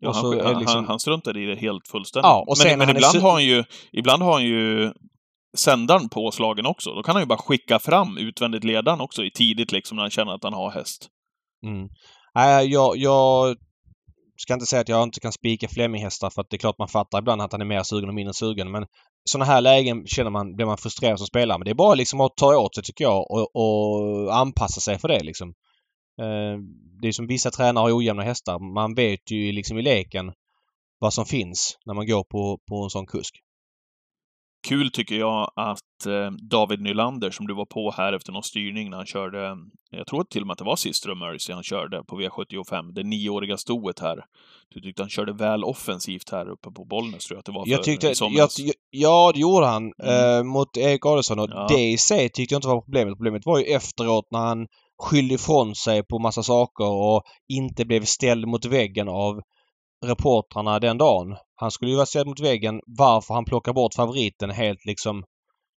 [0.00, 2.26] Ja, och han, är han, liksom- han, struntade i det helt fullständigt.
[2.26, 4.92] Ja, men men är ibland, su- har han ju, ibland har han ju
[5.56, 6.94] sändaren påslagen också.
[6.94, 10.10] Då kan han ju bara skicka fram utvändigt ledaren också i tidigt liksom när han
[10.10, 11.08] känner att han har häst.
[11.66, 11.88] Mm.
[12.34, 13.56] Nej, jag, jag
[14.36, 16.88] ska inte säga att jag inte kan spika Flemminghästar för att det är klart man
[16.88, 18.70] fattar ibland att han är mer sugen och mindre sugen.
[18.70, 18.86] Men
[19.30, 21.58] sådana här lägen känner man, blir man frustrerad som spelare.
[21.58, 24.98] Men det är bara liksom att ta åt sig tycker jag och, och anpassa sig
[24.98, 25.52] för det liksom.
[26.18, 26.58] Eh,
[27.02, 28.58] Det är som vissa tränare har ojämna hästar.
[28.74, 30.32] Man vet ju liksom i leken
[30.98, 33.34] vad som finns när man går på, på en sån kusk.
[34.68, 38.90] Kul tycker jag att eh, David Nylander, som du var på här efter någon styrning
[38.90, 39.56] när han körde,
[39.90, 42.92] jag tror till och med att det var Sister of Mercy han körde på V75,
[42.92, 44.24] det nioåriga stoet här.
[44.74, 47.64] Du tyckte han körde väl offensivt här uppe på Bollnäs, tror jag att det var
[47.64, 48.50] för Jag tyckte, jag,
[48.90, 50.38] ja det gjorde han Mm.
[50.38, 51.66] eh, mot Erik Adelsson och Ja.
[51.70, 53.14] det i sig tyckte jag inte var problemet.
[53.16, 54.66] Problemet var ju efteråt när han
[55.02, 59.40] skyllde ifrån sig på massa saker och inte blev ställd mot väggen av
[60.06, 61.36] reportrarna den dagen.
[61.54, 65.20] Han skulle ju vara ställd mot väggen varför han plockar bort favoriten helt liksom.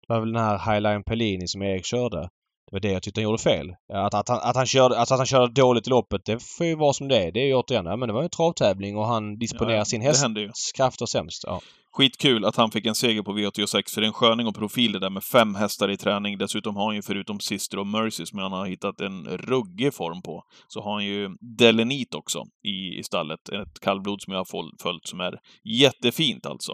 [0.07, 2.29] Det var väl den här Highline Pellini som Erik körde.
[2.71, 3.67] Det var det jag tyckte han gjorde fel.
[3.93, 6.67] Att, att, han, att, han körde, alltså att han körde dåligt i loppet, det får
[6.67, 7.33] ju vara som det är.
[7.33, 9.85] Det är ju återigen, ja, men det var ju en travtävling och han disponerar Ja,
[9.85, 11.45] sin hästs krafter sämst.
[11.47, 11.61] Ja.
[11.93, 14.93] Skitkul att han fick en seger på V86, för det är en sköning och profil
[14.93, 16.39] det där med fem hästar i träning.
[16.39, 20.23] Dessutom har han ju förutom Sister of Mercy, som han har hittat en ruggig form
[20.23, 21.29] på, så har han ju
[21.59, 23.49] Delenit också i, i stallet.
[23.49, 26.73] Ett kallblod som jag har följt som är jättefint alltså.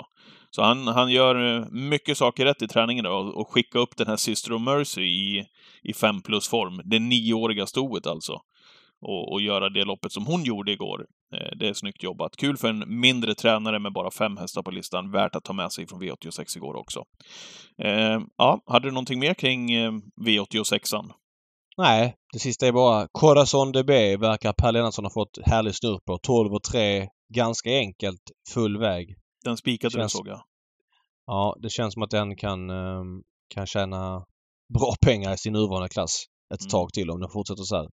[0.56, 3.96] Så han, han gör eh, mycket saker rätt i träningen då, och, och skicka upp
[3.96, 5.46] den här Sister of Mercy i,
[5.82, 6.80] i fem plus form.
[6.84, 8.32] Det nioåriga stoet alltså.
[9.00, 11.06] Och, och göra det loppet som hon gjorde igår.
[11.34, 12.36] Eh, Det är snyggt jobbat.
[12.36, 15.10] Kul för en mindre tränare med bara fem hästar på listan.
[15.10, 17.04] Värt att ta med sig från V86 igår också.
[17.82, 19.92] Eh, ja, hade du någonting mer kring eh,
[20.26, 21.10] V86an?
[21.76, 26.18] Nej, det sista är bara Corazon DB verkar Per Lennartsson ha fått härlig snurr på.
[26.18, 27.08] 12 och 3.
[27.34, 28.22] Ganska enkelt.
[28.54, 29.16] Full väg.
[29.44, 30.40] Den spikade Känns- du såg jag.
[31.26, 33.22] Ja, det känns som att den kan, ehm,
[33.54, 34.24] kan tjäna
[34.74, 36.70] bra pengar i sin nuvarande klass ett Mm.
[36.70, 37.88] tag till om den fortsätter så här.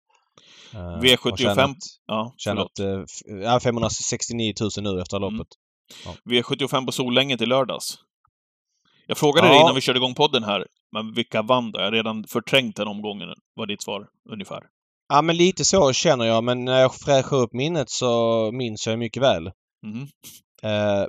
[0.73, 5.33] Eh, V75 har Tjänat, Ja, tjänat eh, f- ja, 569 000 nu efter Mm.
[5.33, 5.47] loppet.
[6.29, 7.95] V75 på Solänget i lördags.
[9.07, 9.53] Jag frågade Ja.
[9.53, 11.79] dig innan vi körde igång podden här, men vilka vann då?
[11.79, 14.63] Jag har redan förträngt den omgången, var ditt svar ungefär.
[15.13, 16.43] Ja, men lite så känner jag.
[16.43, 19.51] Men när jag fräschar upp minnet så minns jag mycket väl.
[19.85, 20.07] Mhm.
[20.63, 21.05] Eh,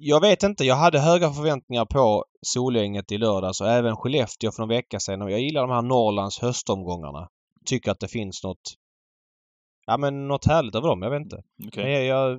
[0.00, 0.64] jag vet inte.
[0.64, 5.22] Jag hade höga förväntningar på Solänget i lördags och även Skellefteå för någon vecka sedan.
[5.22, 7.28] Och jag gillar de här Norrlands höstomgångarna.
[7.66, 8.74] Tycker att det finns något...
[9.86, 11.02] Ja men något härligt över dem.
[11.02, 11.36] Jag vet inte.
[11.66, 11.84] Okej.
[11.84, 12.38] Men jag, jag,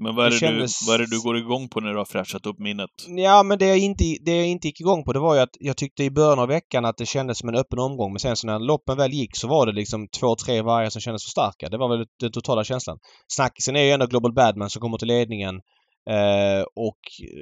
[0.00, 1.90] Men vad är, det det kändes- du, vad är det du går igång på när
[1.92, 2.90] du har fräschat upp minnet?
[3.08, 5.56] ja men det jag, inte, det jag inte gick igång på det var ju att
[5.60, 8.12] jag tyckte i början av veckan att det kändes som en öppen omgång.
[8.12, 11.00] Men sen så när loppen väl gick så var det liksom två, tre vargar som
[11.00, 11.68] kändes för starka.
[11.68, 12.98] Det var väl den totala känslan.
[13.28, 15.60] Snackisen är ju ändå Global Badman som kommer till ledningen.
[16.10, 16.98] Eh, och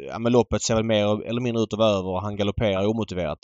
[0.08, 2.86] ja, men loppet ser väl mer eller mindre ut att vara över och han galopperar
[2.86, 3.38] omotiverat.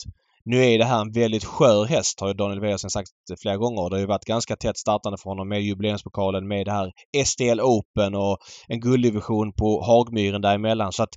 [0.45, 3.11] Nu är det här en väldigt skör häst har ju Daniel Wäjersten sagt
[3.43, 3.91] flera gånger.
[3.91, 6.93] Det har ju varit ganska tätt startande för honom med jubileumspokalen, med det här
[7.25, 10.93] SDL Open och en gulddivision på Hagmyren däremellan.
[10.93, 11.15] Så att,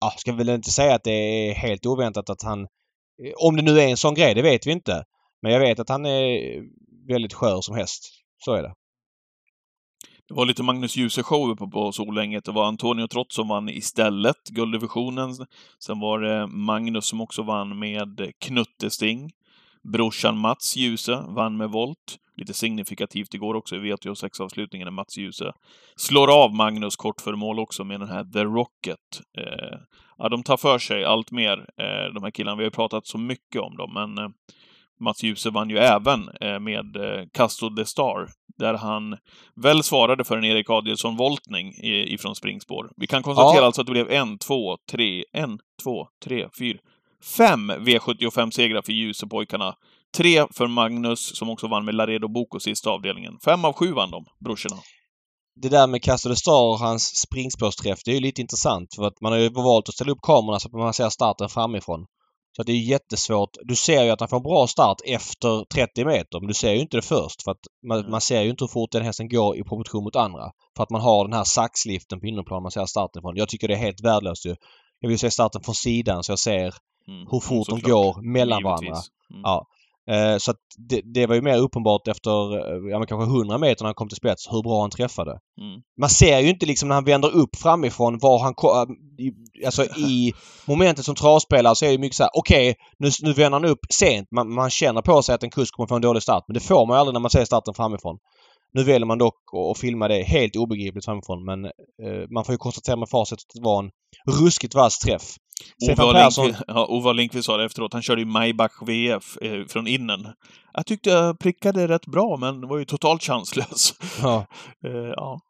[0.00, 2.66] ja, ska väl inte säga att det är helt oväntat att han...
[3.36, 5.04] Om det nu är en sån grej, det vet vi inte.
[5.42, 6.62] Men jag vet att han är
[7.08, 8.02] väldigt skör som häst.
[8.44, 8.72] Så är det.
[10.28, 12.44] Det var lite Magnus Djuse-show uppe på Solänget.
[12.44, 15.34] Det var Antonio Trott som vann istället, gulddivisionen.
[15.78, 19.30] Sen var det Magnus som också vann med Knuttesting.
[19.92, 22.18] Brorsan Mats Djuse vann med volt.
[22.36, 25.52] Lite signifikativt igår också i WTO6-avslutningen när Mats Djuse
[25.96, 29.20] slår av Magnus kort för mål också med den här The Rocket.
[29.38, 29.78] Eh,
[30.18, 32.56] ja, de tar för sig allt mer, eh, de här killarna.
[32.56, 34.30] Vi har pratat så mycket om dem, men eh,
[35.00, 38.28] Mats Djuse vann ju även eh, med eh, Casto de Star,
[38.58, 39.16] där han
[39.62, 42.90] väl svarade för en Erik Adielsson-voltning i- ifrån springspår.
[42.96, 43.66] Vi kan konstatera Ja.
[43.66, 46.78] alltså att det blev en, två, tre, en, två, tre, fyra,
[47.36, 49.74] fem V75-segrar för Djuse-pojkarna.
[50.16, 53.34] Tre för Magnus, som också vann med Laredo Boko sista avdelningen.
[53.44, 54.76] Fem av sju vann de, brorsorna.
[55.62, 58.94] Det där med Castor de Star och hans springspårsträff, det är ju lite intressant.
[58.96, 61.48] För att man har ju valt att ställa upp kamerorna så att man ser starten
[61.48, 62.06] framifrån.
[62.56, 63.50] Så det är jättesvårt.
[63.62, 66.72] Du ser ju att han får en bra start efter 30 meter, men du ser
[66.72, 67.42] ju inte det först.
[67.42, 68.10] För att man, Mm.
[68.10, 70.50] man ser ju inte hur fort den hästen går i proportion mot andra.
[70.76, 73.36] För att man har den här saxliften på innerplan man ser starten från.
[73.36, 74.56] Jag tycker det är helt värdelöst ju.
[75.00, 76.74] Jag vill se starten från sidan så jag ser
[77.08, 77.26] Mm.
[77.30, 77.82] hur fort de Såklart.
[77.92, 78.88] går mellan Givetvis.
[78.88, 79.00] varandra.
[79.30, 79.42] Mm.
[79.44, 79.66] Ja.
[80.10, 80.56] Eh, så att
[80.88, 83.94] det, det var ju mer uppenbart efter eh, ja, men kanske 100 meter när han
[83.94, 85.30] kom till spets hur bra han träffade.
[85.30, 85.80] Mm.
[86.00, 88.54] Man ser ju inte liksom när han vänder upp framifrån var han
[89.18, 90.32] i- Alltså i
[90.66, 93.78] momentet som travspelare så är det mycket så här: okej nu, nu vänder han upp
[93.92, 94.28] sent.
[94.30, 96.44] Man, man känner på sig att en kusk kommer få en dålig start.
[96.48, 98.18] Men det får man ju aldrig när man ser starten framifrån.
[98.74, 102.52] Nu väljer man dock att- att filma det helt obegripligt framifrån men eh, man får
[102.52, 103.90] ju konstatera med facit att det var en
[104.40, 105.22] ruskigt vass träff.
[105.82, 106.54] Stefan Persson...
[106.66, 107.92] Ja, Lindqvist sa det efteråt.
[107.92, 110.26] Han körde ju Maybach VF eh, från innen.
[110.72, 113.94] Jag tyckte jag prickade rätt bra, men var ju totalt chanslös.
[114.22, 114.46] Ja,
[114.86, 115.40] Eh, ja.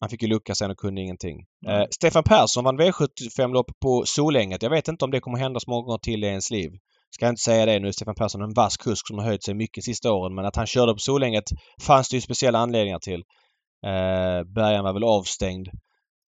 [0.00, 1.44] han fick ju lucka sen och kunde ingenting.
[1.66, 4.62] Eh, Stefan Persson vann V75-lopp på Solänget.
[4.62, 6.70] Jag vet inte om det kommer hända så många gånger till i ens liv.
[7.10, 7.92] Ska jag inte säga det nu.
[7.92, 10.34] Stefan Persson är en vass kusk som har höjt sig mycket sista åren.
[10.34, 11.44] Men att han körde på Solänget
[11.80, 13.22] fanns det ju speciella anledningar till.
[13.86, 15.68] Eh, Bergan var väl avstängd.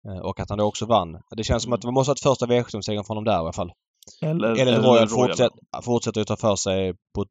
[0.07, 1.09] Eh, och att han då också vann.
[1.37, 3.53] Det känns som att det måste ha varit första V75-segern från honom där i alla
[3.53, 3.71] fall.
[4.23, 7.29] Eller, Eller Royal fortsätter, fortsätter att ta för sig på ett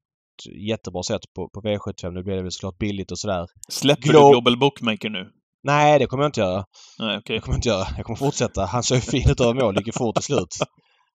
[0.70, 2.12] jättebra sätt på, på V75.
[2.12, 3.46] Nu blir det väl såklart billigt och sådär.
[3.72, 5.28] Släpper Glo- du Global Bookmaker nu?
[5.64, 6.64] Nej, det kommer jag inte göra.
[7.00, 7.36] Nej, okej.
[7.36, 7.86] Det kommer jag inte göra.
[7.98, 8.66] Jag kommer fortsätta.
[8.66, 9.74] Han såg fin ut över mål.
[9.74, 10.58] Det gick ju fort till slut.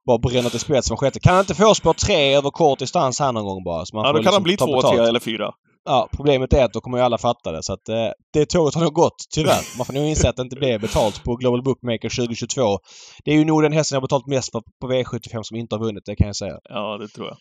[0.06, 1.20] Bara bränna till spets som sjätte.
[1.20, 3.86] Kan han inte få spår tre över kort distans här någon gång bara?
[3.86, 5.50] Så man Ja, då kan han liksom bli ta två, tre eller fyra.
[5.84, 7.62] Ja, problemet är att då kommer ju alla fatta det.
[7.62, 9.76] Så att eh, det tåget har nog gått, tyvärr.
[9.78, 12.78] Man får nog inse att det inte blev betalt på Global Bookmaker 2022.
[13.24, 15.74] Det är ju nog den hästen jag har betalt mest för på V75 som inte
[15.74, 16.58] har vunnit, det kan jag säga.
[16.64, 17.36] Ja, det tror jag.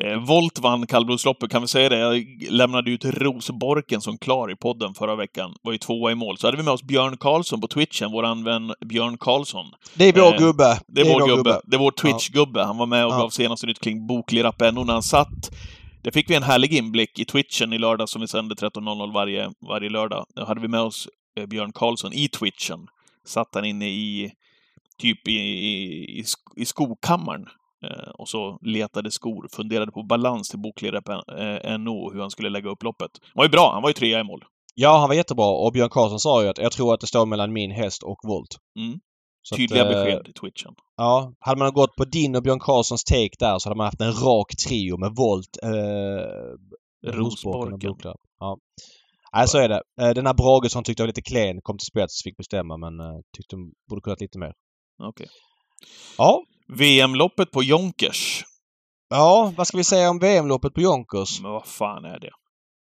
[0.00, 1.98] Eh, Volt vann kallblodsloppet, kan vi säga det?
[1.98, 5.54] Jag lämnade ut Rosborken som klar i podden förra veckan.
[5.62, 6.38] Var ju tvåa i mål.
[6.38, 9.66] Så hade vi med oss Björn Karlsson på Twitchen, våran vän Björn Karlsson.
[9.94, 10.80] Det är vår Eh, gubbe.
[10.86, 11.60] Det är vår gubbe.
[11.64, 12.64] Det är vår Twitch-gubbe.
[12.64, 13.18] Han var med och Ja.
[13.18, 15.50] gav senaste nytt kring Boklirapp NO när han satt.
[16.08, 19.50] Där fick vi en härlig inblick i Twitchen i lördag som vi sänder 13.00 varje,
[19.68, 20.26] varje lördag.
[20.36, 22.86] Då hade vi med oss eh, Björn Karlsson i Twitchen.
[23.26, 24.32] Satt han inne i,
[24.98, 27.46] typ i, i, i, sk- i skokammaren.
[27.86, 31.14] Eh, och så letade skor, funderade på balans till Boklirapp eh,
[31.74, 33.10] och hur han skulle lägga upp loppet.
[33.22, 34.44] Han var ju bra, han var ju trea i mål.
[34.74, 37.26] Ja, han var jättebra och Björn Karlsson sa ju att jag tror att det står
[37.26, 38.56] mellan min häst och Volt.
[38.78, 38.98] Mm.
[39.56, 40.74] Tydliga att, eh, besked i Twitchen.
[40.96, 44.00] Ja, hade man gått på din och Björn Karlssons take där så hade man haft
[44.00, 47.78] en rak trio med Volt, eh, Rosborken och.
[47.78, 48.14] Buckla.
[48.40, 48.58] Ja.
[49.32, 49.82] Nej, så är det.
[50.00, 53.00] Eh, Den här Bragesson tyckte jag var lite klen, kom till spets, fick bestämma men
[53.00, 54.52] eh, tyckte de borde kunnat lite mer.
[55.02, 55.26] Okej.
[56.18, 56.42] Ja,
[56.78, 58.44] VM-loppet på Jonkers.
[59.10, 61.40] ja, vad ska vi säga om VM-loppet på Jonkers?
[61.40, 62.30] Men vad fan är det?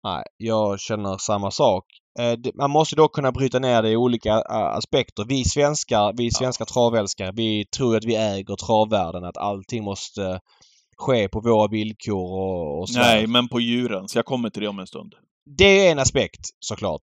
[0.05, 1.85] Nej, jag känner samma sak.
[2.19, 5.25] Eh, Man måste då kunna bryta ner det i olika eh, aspekter.
[5.29, 9.25] Vi svenskar, vi svenska travälskare, vi tror att vi äger travvärlden.
[9.25, 10.41] Att allting måste
[10.97, 12.99] ske på våra villkor och, och så.
[12.99, 14.09] Nej, men på djuren.
[14.09, 15.15] Så jag kommer till det om en stund.
[15.59, 17.03] Det är en aspekt såklart.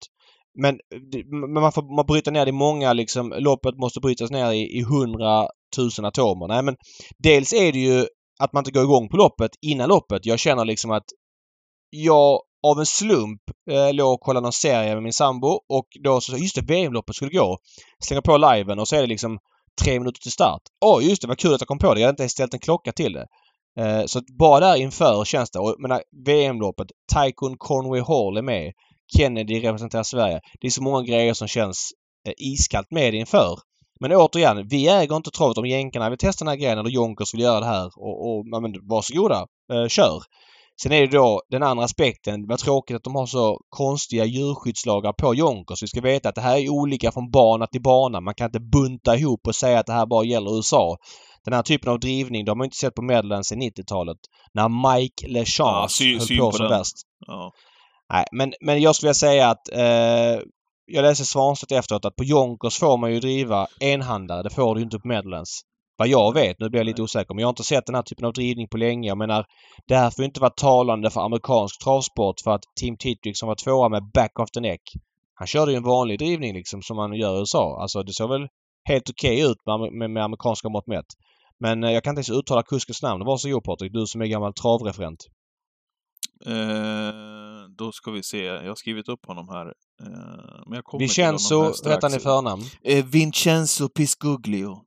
[0.60, 0.80] Men,
[1.54, 3.34] man får man bryta ner det i många liksom.
[3.38, 6.47] Loppet måste brytas ner i, i hundratusen atomer.
[6.47, 6.76] Nej men
[7.17, 8.06] dels är det ju
[8.39, 10.26] att man inte går igång på loppet innan loppet.
[10.26, 11.06] Jag känner liksom att
[11.89, 16.21] jag av en slump eh, låg och kollade någon serie med min sambo och då
[16.21, 17.58] så just det, VM-loppet skulle gå.
[18.04, 19.39] Slänger på liven och så är det liksom
[19.82, 20.62] tre minuter till start.
[20.86, 21.99] Oj, just det, vad kul att jag kom på det.
[21.99, 23.28] Jag hade inte ens ställt en klocka till det.
[23.80, 25.60] Eh, så att bara där inför känns det.
[25.60, 26.88] Och jag menar, VM-loppet.
[27.15, 28.73] Tycoon Conway Hall är med.
[29.17, 30.41] Kennedy representerar Sverige.
[30.62, 31.91] Det är så många grejer som känns
[32.28, 33.60] eh, iskallt med inför.
[33.99, 37.34] Men återigen, vi äger inte travet om jänkarna vill testa den här grejen eller Jonkers
[37.34, 37.86] vill göra det här.
[37.86, 40.23] Och, och ja, men, varsågoda, eh, kör!
[40.81, 42.47] Sen är det då den andra aspekten.
[42.47, 45.83] Vad tråkigt att de har så konstiga djurskyddslagar på Jonkers.
[45.83, 48.21] Vi ska veta att det här är olika från bana till bana.
[48.21, 50.97] Man kan inte bunta ihop och säga att det här bara gäller USA.
[51.45, 54.17] Den här typen av drivning, de har man inte sett på Medlands sedan 90-talet.
[54.53, 56.95] När Mike Ja, LeChance sy- höll syn på på som värst.
[57.27, 57.51] Ja.
[58.13, 60.41] Nej, men, men jag skulle vilja säga att eh,
[60.86, 64.43] jag läste Svanstedt efteråt att på Jonkers får man ju driva enhandare.
[64.43, 65.62] Det får du ju inte på Medlands.
[65.97, 68.01] Vad jag vet, nu blir jag lite osäker, men jag har inte sett den här
[68.03, 69.08] typen av drivning på länge.
[69.08, 69.45] Jag menar,
[69.88, 73.47] det här får ju inte vara talande för amerikansk travsport för att Tim Tittrick som
[73.47, 74.82] var tvåa med back of the neck.
[75.34, 77.82] Han körde ju en vanlig drivning liksom som man gör i USA.
[77.82, 78.47] Alltså det såg väl
[78.84, 81.06] helt okej ut med, med, med amerikanska mått mätt.
[81.60, 83.25] Men eh, jag kan inte ens uttala kuskens namn.
[83.25, 85.19] Varsågod Patrik, du som är gammal travreferent.
[86.45, 88.43] Eh, då ska vi se.
[88.43, 89.65] Jag har skrivit upp honom här.
[89.65, 91.95] Eh, men jag kommer Vincenzo honom här strax.
[91.95, 92.63] hette han i förnamn.
[92.84, 94.82] Eh, Vincenzo Piscuglio.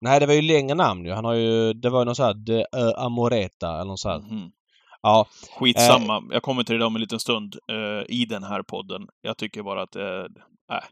[0.00, 1.12] Nej, det var ju längre namn ju.
[1.12, 1.72] Han har ju...
[1.72, 2.64] Det var ju någon sån här De
[2.96, 4.18] Amoreta eller något så här.
[4.18, 4.50] Mhm.
[5.02, 5.26] Ja.
[5.58, 6.22] Skitsamma.
[6.30, 9.08] Jag kommer till det om en liten stund eh, i den här podden.
[9.22, 9.96] Jag tycker bara att...
[9.96, 10.24] Eh,
[10.72, 10.84] äh.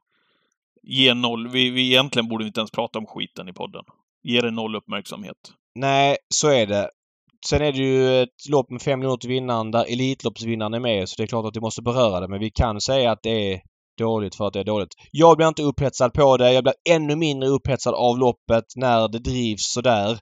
[0.82, 1.48] Ge noll.
[1.48, 3.84] Vi, vi egentligen borde inte ens prata om skiten i podden.
[4.22, 5.36] Ge det noll uppmärksamhet.
[5.74, 6.90] Nej, så är det.
[7.46, 11.08] Sen är det ju ett lopp med fem minuter till vinnaren där Elitloppsvinnaren är med
[11.08, 12.28] så det är klart att vi måste beröra det.
[12.28, 13.60] Men vi kan säga att det är
[13.96, 14.94] dåligt för att det är dåligt.
[15.10, 16.52] Jag blir inte upphetsad på det.
[16.52, 20.18] Jag blir ännu mindre upphetsad av loppet när det drivs sådär.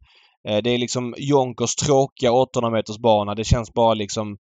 [0.48, 3.34] Eh, det är liksom Jonkers tråkiga 800 meters bana.
[3.34, 4.36] Det känns bara liksom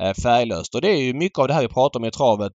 [0.00, 0.74] eh, färglöst.
[0.74, 2.52] Och det är ju mycket av det här vi pratar om i travet.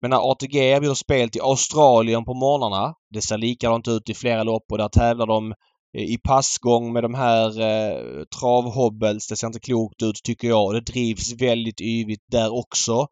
[0.00, 2.94] Men när ATG erbjuder spel till Australien på morgnarna.
[3.10, 5.54] Det ser likadant ut i flera lopp och där tävlar de
[5.98, 9.28] eh, i passgång med de här eh, travhobbels.
[9.28, 10.74] Det ser inte klokt ut tycker jag.
[10.74, 13.06] Det drivs väldigt yvigt där också.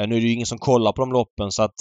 [0.00, 1.74] Eh, nu är det ju ingen som kollar på de loppen så att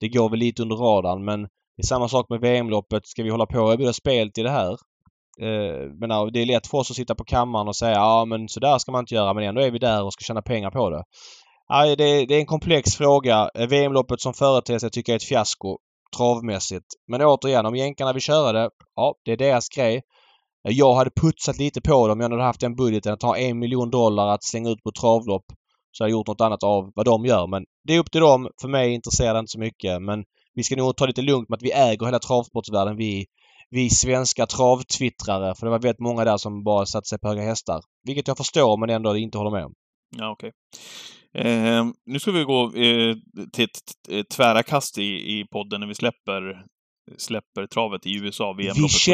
[0.00, 3.06] det går väl lite under radarn men det är samma sak med VM-loppet.
[3.06, 4.70] Ska vi hålla på och erbjuda spel till det här?
[5.40, 8.48] Eh, men det är lätt för oss att sitta på kammaren och säga ja men
[8.48, 10.90] sådär ska man inte göra men ändå är vi där och ska tjäna pengar på
[10.90, 11.04] det.
[11.96, 13.50] Det, är en komplex fråga.
[13.54, 15.78] Eh, VM-loppet som företeelse tycker jag är ett fiasko
[16.16, 16.86] travmässigt.
[17.08, 20.02] Men återigen, om jänkarna vill köra det, ja det är deras grej.
[20.62, 22.20] Jag hade putsat lite på dem.
[22.20, 25.44] Jag hade haft den budgeten att ta en miljon dollar att slänga ut på travlopp.
[25.96, 27.46] Så jag har gjort något annat av vad de gör.
[27.46, 28.48] Men det är upp till dem.
[28.60, 30.02] För mig intresserar det inte så mycket.
[30.02, 32.96] Men vi ska nog ta lite lugnt med att vi äger hela travsportsvärlden.
[32.96, 33.26] Vi,
[33.70, 35.54] vi svenska travtwittrare.
[35.54, 37.80] För det var väldigt många där som bara satte sig på höga hästar.
[38.02, 39.74] Vilket jag förstår men ändå inte håller med om.
[40.16, 40.52] Ja, okej.
[41.34, 43.16] Eh, nu ska vi gå eh,
[43.52, 46.64] till ett, tvära kast i, i podden när vi släpper,
[47.18, 48.52] släpper travet i USA.
[48.52, 49.08] VM-loppet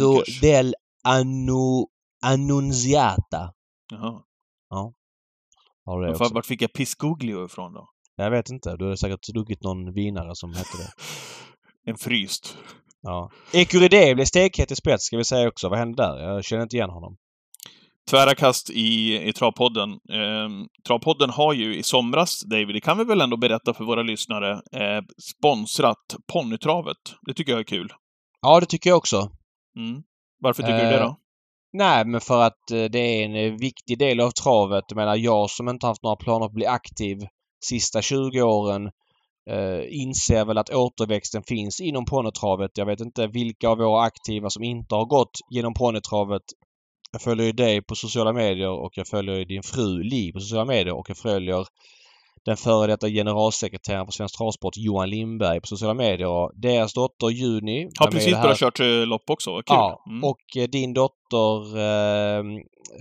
[0.00, 0.40] Yonkers.
[0.40, 0.74] del
[1.04, 1.86] Annu...
[2.24, 3.52] Annunziata.
[3.92, 4.22] Jaha.
[5.88, 6.34] Har det Varför-?
[6.34, 7.88] Vart fick jag Piscoglio ifrån då?
[8.16, 8.76] Jag vet inte.
[8.76, 10.92] Du har säkert druckit någon vinare som hette det.
[11.90, 12.56] En fryst.
[13.02, 13.30] Ja.
[13.52, 15.68] Ecuride blev stekhet i spets ska vi säga också.
[15.68, 16.18] Vad hände där?
[16.18, 17.16] Jag känner inte igen honom.
[18.10, 19.90] Tvära kast i, i Travpodden.
[19.90, 20.48] Eh,
[20.86, 24.52] Travpodden har ju i somras, David, det kan vi väl ändå berätta för våra lyssnare,
[24.52, 25.02] eh,
[25.38, 26.96] sponsrat ponnytravet.
[27.26, 27.92] Det tycker jag är kul.
[28.40, 29.30] Ja, det tycker jag också.
[29.76, 30.02] Mm.
[30.40, 31.16] Varför tycker du det Eh, då?
[31.72, 34.84] Nej, men för att eh, det är en eh, viktig del av travet.
[34.88, 37.18] Jag menar, jag som inte haft några planer på att bli aktiv
[37.64, 38.90] sista 20 åren
[39.50, 42.70] eh, inser väl att återväxten finns inom ponnytravet.
[42.74, 46.42] Jag vet inte vilka av våra aktiva som inte har gått genom ponnytravet.
[47.12, 50.40] Jag följer ju dig på sociala medier och jag följer ju din fru Li på
[50.40, 51.64] sociala medier och jag följer
[52.44, 56.26] den före detta generalsekreteraren för Svensk Travsport Johan Lindberg på sociala medier.
[56.28, 59.50] Och deras dotter Juni Har precis börjat kört eh, lopp också.
[59.54, 59.62] Kul.
[59.66, 60.24] Ja, Mm.
[60.24, 62.42] och eh, din dotter eh,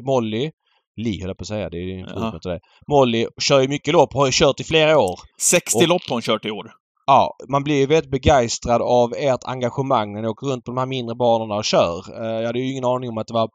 [0.06, 0.52] Molly
[1.00, 1.70] Li höll jag på att säga.
[1.70, 2.52] Det är fru Ja.
[2.52, 2.60] det.
[2.88, 4.14] Molly kör ju mycket lopp.
[4.14, 5.20] Har ju kört i flera år.
[5.42, 6.72] 60 och- lopp har hon kört i år.
[7.10, 10.78] Ja, man blir ju väldigt begeistrad av ert engagemang när ni åker runt på de
[10.78, 12.24] här mindre banorna och kör.
[12.24, 13.50] Eh, jag hade ju ingen aning om att det var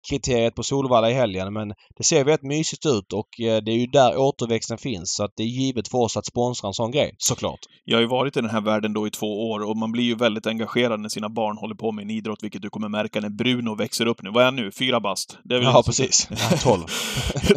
[0.00, 3.76] ponnykriteriet på Solvalla i helgen men det ser väldigt mysigt ut och eh, det är
[3.76, 5.14] ju där återväxten finns.
[5.14, 7.58] Så att det är givet för oss att sponsra en sån grej, såklart.
[7.84, 10.04] Jag har ju varit i den här världen då i två år och man blir
[10.04, 13.20] ju väldigt engagerad när sina barn håller på med en idrott, vilket du kommer märka
[13.20, 14.30] när Bruno växer upp nu.
[14.30, 14.70] Vad är han nu?
[14.72, 15.38] Fyra bast?
[15.44, 16.28] Det är Ja, precis.
[16.50, 16.84] Ja, 12.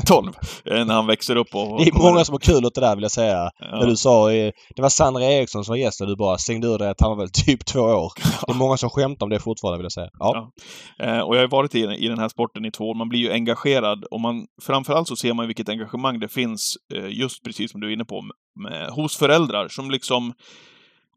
[0.06, 0.34] 12.
[0.66, 1.80] Eh, när han växer upp och...
[1.80, 3.52] Det är många som har kul åt det där vill jag säga.
[3.60, 3.80] Ja.
[3.80, 6.68] När du sa, eh, det var Sandra Eriksson som var gäst och du bara slängde
[6.68, 8.12] ur dig att han var väl typ två år.
[8.48, 10.10] Det är många som skämtar om det fortfarande vill jag säga.
[10.20, 10.52] Ja.
[11.00, 12.96] Eh, och jag har varit i, i den här sporten i två år.
[12.96, 16.78] Man blir ju engagerad och man, framförallt så ser man ju vilket engagemang det finns,
[16.94, 18.22] eh, just precis som du är inne på,
[18.60, 20.34] med, hos föräldrar som liksom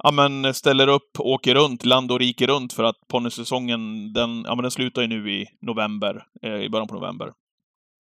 [0.02, 4.54] ja, men ställer upp, åker runt, land och rike runt för att ponnysäsongen, den, ja,
[4.54, 7.32] men den slutar ju nu i november, eh, i början på november.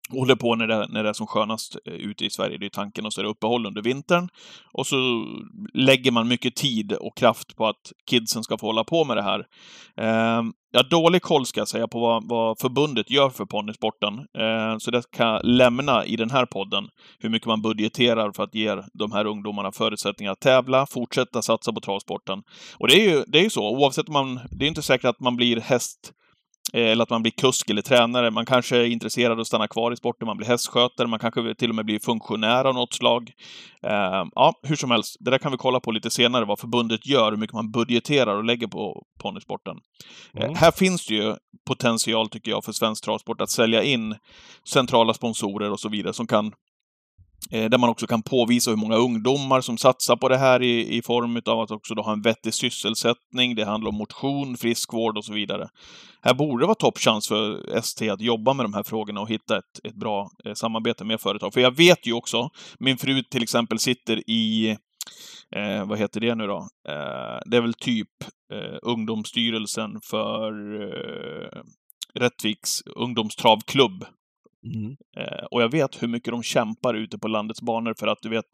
[0.09, 2.57] Håller på när det, när det är som skönast eh, ute i Sverige.
[2.57, 4.29] Det är tanken och så är det uppehåll under vintern.
[4.73, 5.25] Och så
[5.73, 9.23] lägger man mycket tid och kraft på att kidsen ska få hålla på med det
[9.23, 9.39] här.
[9.97, 14.13] Eh, jag har dålig koll, ska jag säga, på vad, vad förbundet gör för ponnysporten.
[14.13, 16.83] Eh, så det kan jag lämna i den här podden,
[17.19, 21.73] hur mycket man budgeterar för att ge de här ungdomarna förutsättningar att tävla, fortsätta satsa
[21.73, 22.43] på travsporten.
[22.77, 24.39] Och det är ju, det är ju så, oavsett om man...
[24.51, 26.24] Det är inte säkert att man blir häst eh,
[26.73, 28.32] eller att man blir kusk eller tränare.
[28.32, 31.56] Man kanske är intresserad av att stanna kvar i sporten, man blir hästskötare, man kanske
[31.56, 33.32] till och med blir funktionär av något slag.
[33.84, 37.08] Eh, ja, hur som helst, det där kan vi kolla på lite senare, vad förbundet
[37.08, 39.78] gör, hur mycket man budgeterar och lägger på ponnysporten.
[40.34, 40.49] Mm.
[40.49, 41.36] Eh, här finns det ju
[41.67, 44.15] potential, tycker jag, för svensk travsport att sälja in
[44.69, 46.51] centrala sponsorer och så vidare som kan eh,
[47.51, 50.97] Eh, där man också kan påvisa hur många ungdomar som satsar på det här i,
[50.97, 53.55] i form av att också då ha en vettig sysselsättning.
[53.55, 55.67] Det handlar om motion, friskvård och så vidare.
[56.21, 59.58] Här borde det vara toppchans för ST att jobba med de här frågorna och hitta
[59.58, 61.53] ett, ett bra eh, samarbete med företag.
[61.53, 64.69] För jag vet ju också, min fru till exempel sitter i
[65.55, 66.58] eh, vad heter det nu då?
[66.89, 68.10] Eh, det är väl typ
[68.53, 70.51] eh, ungdomsstyrelsen för
[70.84, 71.62] eh,
[72.19, 74.05] Rättviks ungdomstravklubb.
[74.65, 74.95] Mm.
[75.17, 78.30] Eh, och jag vet hur mycket de kämpar ute på landets banor för att du
[78.30, 78.45] vet,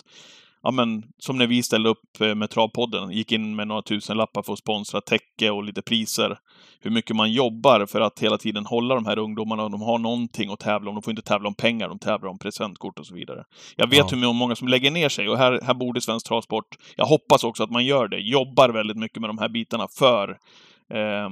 [0.63, 4.17] ja men som när vi ställde upp eh, med Travpodden, gick in med några tusen
[4.17, 6.39] lappar för att sponsra täcke och lite priser.
[6.83, 10.51] Hur mycket man jobbar för att hela tiden hålla de här ungdomarna, de har någonting
[10.51, 10.95] att tävla om.
[10.95, 13.43] De får inte tävla om pengar, de tävlar om presentkort och så vidare.
[13.75, 14.17] Jag vet Ja.
[14.17, 17.63] hur många som lägger ner sig och här, här borde Svensk Travsport, jag hoppas också
[17.63, 20.37] att man gör det, jobbar väldigt mycket med de här bitarna för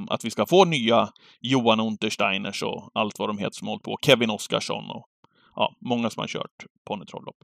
[0.09, 1.09] att vi ska få nya
[1.41, 3.97] Johan Untersteiners och allt vad de heter som hållit på.
[4.05, 5.05] Kevin Oskarsson och
[5.55, 7.37] ja, många som har kört ponnytravlopp.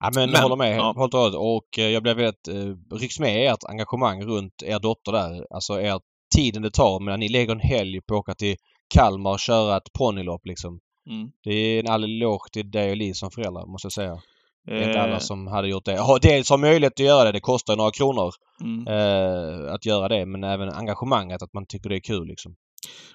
[0.00, 0.94] Ja men, Men, jag håller med ja.
[0.98, 1.38] helt och hållet.
[1.38, 5.46] Och jag blev väldigt eh, rycks med ert engagemang runt er dotter där.
[5.50, 6.00] Alltså er
[6.36, 8.56] tiden det tar medan ni lägger en helg på att åka till
[8.94, 10.80] Kalmar och köra ett ponnylopp liksom.
[11.10, 11.30] Mm.
[11.44, 14.18] Det är en all eloge till dig och Liv som föräldrar måste jag säga.
[14.66, 16.18] Det är inte Eh, alla som hade gjort det.
[16.22, 17.32] Dels har möjlighet att göra det.
[17.32, 18.86] Det kostar några kronor mm.
[18.86, 20.26] eh, att göra det.
[20.26, 22.54] Men även engagemanget, att man tycker det är kul liksom.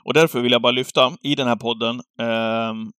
[0.04, 2.92] Och därför vill jag bara lyfta i den här podden ehm,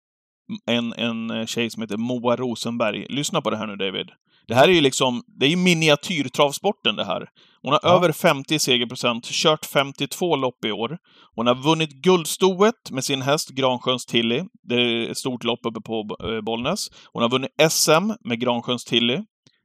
[0.67, 3.07] en, en tjej som heter Moa Rosenberg.
[3.09, 4.11] Lyssna på det här nu David.
[4.49, 7.29] Det här är ju liksom, det är ju miniatyrtravsporten det här.
[7.63, 7.97] Hon har Ja.
[7.97, 10.99] över 50 segerprocent, kört 52 lopp i år.
[11.37, 14.43] Hon har vunnit guldstoet med sin häst Gransjöns Tilly.
[14.69, 16.87] Det är ett stort lopp uppe på eh, Bollnäs.
[17.13, 19.19] Hon har vunnit SM med Gransjöns Tilly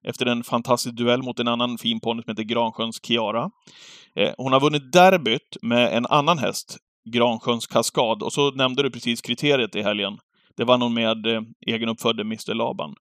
[0.07, 3.49] efter en fantastisk duell mot en annan fin ponny som heter Gransjöns Kiara.
[4.15, 6.77] Eh, hon har vunnit derbyt med en annan häst,
[7.13, 10.17] Gransjöns Kaskad, och så nämnde du precis kriteriet i helgen.
[10.57, 12.93] Det var någon med eh, egenuppfödde Mr Laban.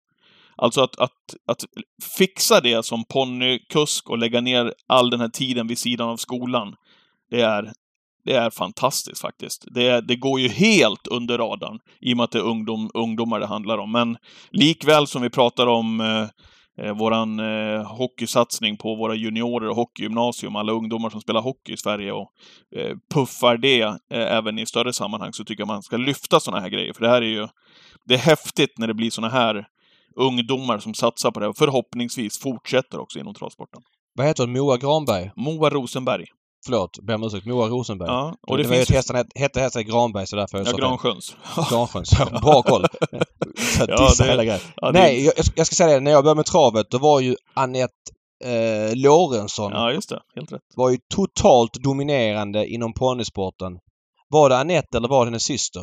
[0.57, 1.11] Alltså att, att,
[1.47, 1.65] att
[2.19, 6.75] fixa det som ponnykusk och lägga ner all den här tiden vid sidan av skolan,
[7.31, 7.73] det är,
[8.25, 9.65] det är fantastiskt faktiskt.
[9.75, 13.41] Det, det går ju helt under radarn i och med att det är ungdom, ungdomar
[13.41, 13.93] det handlar om.
[13.93, 14.17] Men
[14.51, 20.57] likväl som vi pratar om eh, eh, våran eh, hockeysatsning på våra juniorer och hockeygymnasium,
[20.57, 22.31] alla ungdomar som spelar hockey i Sverige och
[22.77, 26.63] eh, puffar det eh, även i större sammanhang, så tycker jag man ska lyfta sådana
[26.63, 26.93] här grejer.
[26.93, 27.49] För det här är ju...
[28.07, 29.67] Det är häftigt när det blir sådana här
[30.17, 33.83] ungdomar som satsar på det och förhoppningsvis fortsätter också inom travsporten.
[34.15, 34.53] Vad heter hon?
[34.53, 35.31] Moa Granberg?
[35.37, 36.25] Moa Rosenberg.
[36.67, 37.47] Förlåt, ber om ursäkt.
[37.47, 38.09] Moa Rosenberg.
[38.09, 40.73] Ja, och det, det var ju hästen het- hette hästen Granberg så därför Ja.
[40.77, 41.37] Gransjöns.
[41.71, 42.11] Gransjöns.
[42.43, 42.85] Bra koll.
[43.57, 44.61] Så Ja, det- hela grejen.
[44.77, 46.01] Ja, det- Nej, jag, jag ska säga det.
[46.01, 47.93] När jag började med travet då var ju Anette
[48.45, 50.21] eh, Lorentzon Ja, just det.
[50.37, 50.61] Helt rätt.
[50.77, 53.73] var ju totalt dominerande inom ponnysporten.
[54.29, 55.83] Var det Anette eller var det hennes syster?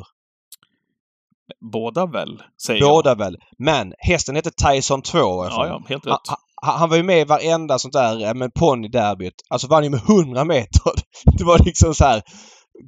[1.73, 3.37] Båda väl, säger Båda väl.
[3.59, 5.69] Men hästen hette Tyson 2 har jag för jag.
[5.69, 5.69] mig.
[5.69, 6.37] Ja, ja, helt Han, rätt.
[6.61, 9.33] han, han var ju med i varenda sånt där eh, men ponnyderbyt.
[9.49, 10.91] Alltså vann ju med 100 meter.
[11.37, 12.21] Det var liksom så här.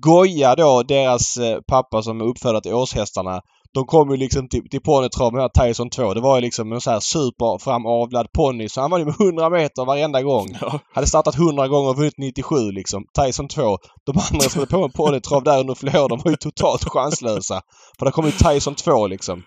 [0.01, 3.41] Goja då, deras eh, pappa som är uppfödare till årshästarna.
[3.73, 6.13] De kom ju liksom till, till ponnytrav med Tyson 2.
[6.13, 8.69] Det var ju liksom en så här superframavlad ponny.
[8.69, 10.47] Så han vann ju med 100 meter varenda gång.
[10.61, 13.05] Ja, Hade startat 100 gånger och vunnit 97 liksom.
[13.21, 13.77] Tyson 2.
[14.05, 16.83] De andra som höll på med ponnytrav där under flera år, de var ju totalt
[16.83, 17.61] chanslösa.
[17.99, 19.43] För där kom ju Tyson 2 liksom.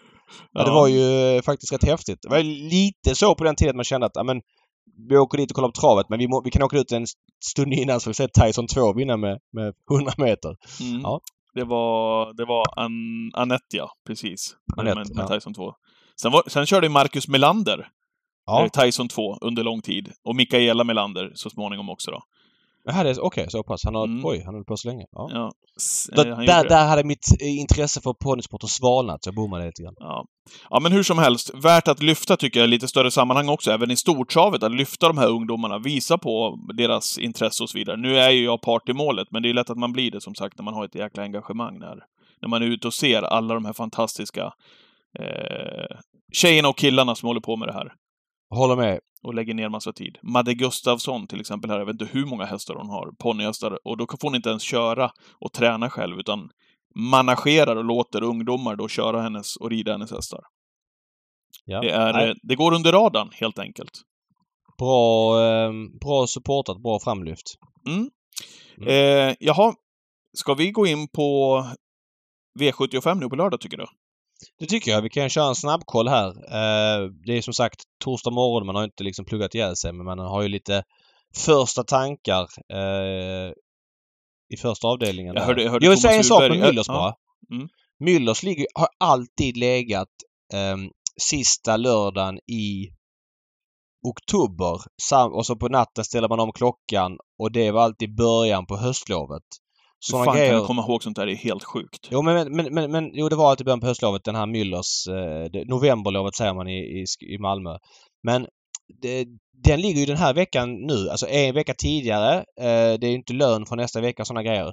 [0.52, 2.18] Ja, det var ju eh, faktiskt rätt häftigt.
[2.22, 4.40] Det var lite så på den tiden att man kände att men,
[5.08, 7.06] vi åker dit och kollar på travet men vi, må, vi kan åka ut en
[7.44, 10.56] stund innan så vi ser Tyson 2 vinna med, med 100 meter.
[10.80, 11.00] Mm.
[11.02, 11.20] Ja.
[11.56, 12.92] Det var, det var An
[13.34, 13.90] Anette, ja.
[14.06, 14.56] Precis.
[14.76, 15.28] Anette, med, med.
[15.28, 15.72] Tyson 2.
[16.22, 17.88] Sen, var, sen körde Marcus Melander
[18.46, 18.64] Ja.
[18.64, 20.12] eh, Tyson 2 under lång tid.
[20.24, 22.22] Och Mikaela Melander så småningom också då.
[22.88, 23.84] Jaha, okej så pass.
[23.84, 24.26] Han har, Mm.
[24.26, 25.04] oj, han har hållit på så länge.
[25.12, 25.28] Ja.
[25.32, 25.50] Ja.
[26.16, 26.68] Då, eh, där, det.
[26.68, 29.94] där hade mitt eh, intresse för ponnysport svalnat så jag bommade lite grann.
[29.98, 30.24] Ja.
[30.70, 31.50] ja, men hur som helst.
[31.54, 34.62] Värt att lyfta tycker jag i lite större sammanhang också, även i stortravet.
[34.62, 37.96] Att lyfta de här ungdomarna, visa på deras intresse och så vidare.
[37.96, 40.20] Nu är ju jag part i målet, men det är lätt att man blir det
[40.20, 41.96] som sagt när man har ett jäkla engagemang när,
[42.42, 44.52] när man är ute och ser alla de här fantastiska
[45.18, 45.96] eh,
[46.32, 47.92] tjejerna och killarna som håller på med det här.
[48.54, 49.00] Håller med.
[49.26, 50.18] Och lägger ner massa tid.
[50.22, 53.96] Madde Gustafsson till exempel här, jag vet inte hur många hästar hon har, ponnyhästar, och
[53.96, 55.10] då får hon inte ens köra
[55.40, 56.50] och träna själv, utan
[56.94, 60.40] managerar och låter ungdomar då köra hennes och rida hennes hästar.
[61.64, 61.80] Ja.
[61.80, 64.00] Det, är, det går under radarn, helt enkelt.
[64.78, 67.54] bra, eh, bra supportat, bra framlyft.
[67.86, 68.10] Mm.
[68.78, 68.88] Mm.
[68.88, 69.74] Eh, jaha,
[70.32, 71.62] ska vi gå in på
[72.60, 73.86] V75 nu på lördag, tycker du?
[74.58, 75.02] Det tycker jag.
[75.02, 76.28] Vi kan köra en snabbkoll här.
[76.28, 78.66] Eh, det är som sagt torsdag morgon.
[78.66, 80.82] Man har inte liksom pluggat ihjäl sig men man har ju lite
[81.36, 83.52] första tankar eh,
[84.54, 85.34] i första avdelningen.
[85.34, 86.94] Jag hörde- jag hörde jag vill säga en sak med Müllers ja.
[86.94, 87.14] bara.
[87.56, 87.68] Mm.
[88.04, 90.08] Müllers ligger, har alltid legat
[90.52, 90.76] eh,
[91.22, 92.88] sista lördagen i
[94.06, 94.80] oktober.
[95.36, 99.42] Och så på natten ställer man om klockan och det var alltid början på höstlovet.
[100.08, 101.26] Hur Såna fan kan grejer- du komma ihåg sånt där?
[101.26, 102.08] Det är helt sjukt.
[102.10, 105.08] Jo men, men, men, men jo, det var alltid början på höstlovet den här Müllers...
[105.10, 107.76] Eh, det- novemberlovet säger man i, i, i Malmö.
[108.22, 108.46] Men
[109.02, 109.26] det,
[109.64, 112.34] den ligger ju den här veckan nu, alltså en vecka tidigare.
[112.60, 114.72] Eh, det är inte lön för nästa vecka och sådana grejer.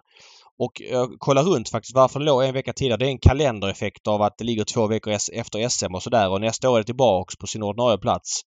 [0.59, 2.97] Och jag kollar runt faktiskt varför den låg en vecka tidigare.
[2.97, 6.41] Det är en kalendereffekt av att det ligger två veckor efter SM och sådär och
[6.41, 8.41] nästa år är det tillbaks på sin ordinarie plats.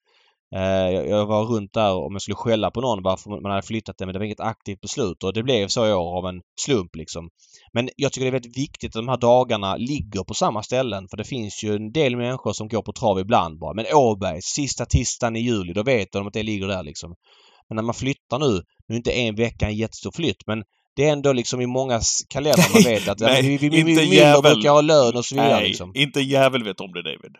[0.55, 3.97] Eh, jag, var runt där om jag skulle skälla på någon varför man hade flyttat
[3.97, 6.41] det men det var inget aktivt beslut och det blev så i år av en
[6.61, 7.29] slump liksom.
[7.73, 11.07] Men jag tycker det är väldigt viktigt att de här dagarna ligger på samma ställen
[11.09, 13.73] för det finns ju en del människor som går på trav ibland bara.
[13.73, 17.15] Men Åberg, sista tisdagen i juli, då vet de att det ligger där liksom.
[17.69, 20.63] Men när man flyttar nu, nu är inte en vecka en jättestor flytt men
[20.95, 24.15] det är ändå liksom i många kalendrar man vet att Nej, vi, vi, vi, vi,
[24.15, 24.41] jävel.
[24.41, 25.91] brukar ha lön och så vidare Nej, liksom.
[25.95, 27.35] inte jävel vet om det, David.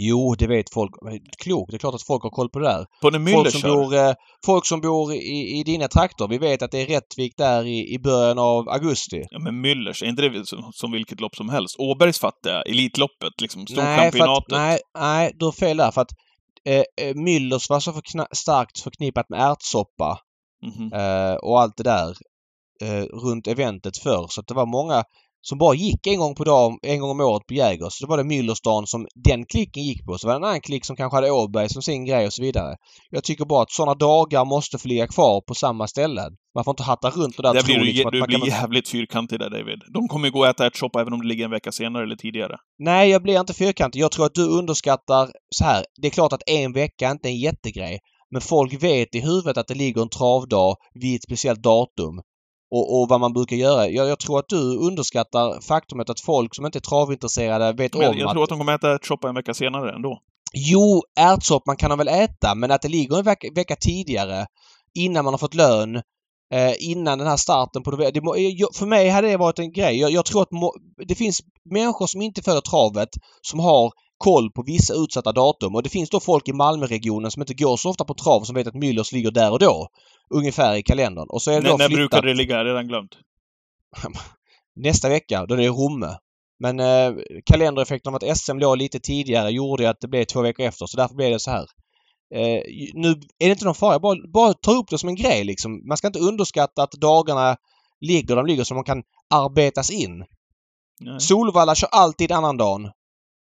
[0.00, 0.90] Jo, det vet folk.
[1.38, 2.84] Klokt, det är klart att folk har koll på det där.
[3.02, 3.74] På när Folk som, kör.
[3.74, 4.14] bor, eh,
[4.46, 6.28] folk som bor i, i dina trakter.
[6.28, 9.22] Vi vet att det är Rättvik där i, i början av augusti.
[9.30, 11.76] Ja, men Müllers, är inte det som, som vilket lopp som helst?
[11.78, 14.50] Åbergs fattiga, Elitloppet, liksom, Storchampionatet.
[14.50, 15.90] nej, nej, du har fel där.
[15.90, 16.10] För att
[16.68, 16.78] eh,
[17.08, 20.18] eh, Müllers var så förkna- starkt förknippat med ärtsoppa
[20.66, 20.92] Mhm.
[20.92, 22.08] eh, och allt det där
[22.82, 24.26] eh, runt eventet förr.
[24.28, 25.02] Så att det var många
[25.48, 27.92] som bara gick en gång på dag, en gång om året på Jägers.
[27.92, 30.18] Så då var det Müllersdagen som den klicken gick på.
[30.18, 32.42] Så var det en annan klick som kanske hade Åberg som sin grej och så
[32.42, 32.76] vidare.
[33.10, 36.32] Jag tycker bara att sådana dagar måste få ligga kvar på samma ställen.
[36.54, 38.48] Man får inte hatta runt och där tro blir du, liksom att du blir kan...
[38.48, 39.78] jävligt fyrkantig där, David.
[39.94, 42.16] De kommer ju gå och äta ärtsoppa även om det ligger en vecka senare eller
[42.16, 42.56] tidigare.
[42.78, 44.00] Nej, jag blir inte fyrkantig.
[44.00, 45.84] Jag tror att du underskattar så här.
[46.02, 47.98] Det är klart att en vecka inte är en jättegrej.
[48.30, 52.20] Men folk vet i huvudet att det ligger en travdag vid ett speciellt datum.
[52.70, 53.88] Och, och vad man brukar göra.
[53.88, 58.08] Jag, jag, tror att du underskattar faktumet att folk som inte är travintresserade vet Men
[58.08, 58.32] om jag att...
[58.32, 60.18] tror att de kommer äta ärtsoppa en vecka senare ändå.
[60.52, 64.46] Jo, ärtsoppan kan de väl äta men att det ligger en vecka, vecka tidigare
[64.94, 65.96] innan man har fått lön
[66.54, 70.00] eh, innan den här starten på det, jag- För mig hade det varit en grej.
[70.00, 70.74] Jag, jag tror att må,
[71.08, 71.40] det finns
[71.70, 73.08] människor som inte följer travet
[73.42, 77.42] som har koll på vissa utsatta datum och det finns då folk i Malmöregionen som
[77.42, 79.88] inte går så ofta på trav som vet att Müllers ligger där och då.
[80.34, 81.26] Ungefär i kalendern.
[81.28, 82.56] Och så är det då när flyttat brukade det ligga?
[82.56, 83.10] Jag redan glömt.
[84.76, 86.18] nästa vecka då det är Romme.
[86.58, 87.12] Men eh,
[87.46, 90.96] kalendereffekten av att SM låg lite tidigare gjorde att det blev två veckor efter så
[90.96, 91.66] därför blev det så här.
[92.34, 92.62] Eh,
[92.94, 93.08] nu
[93.38, 93.98] är det inte någon fara.
[93.98, 95.88] Bara, bara ta upp det som en grej liksom.
[95.88, 97.56] Man ska inte underskatta att dagarna
[98.00, 99.02] ligger de ligger så de kan
[99.34, 100.24] arbetas in.
[101.00, 101.20] Nej.
[101.20, 102.90] Solvalla kör alltid annandagen.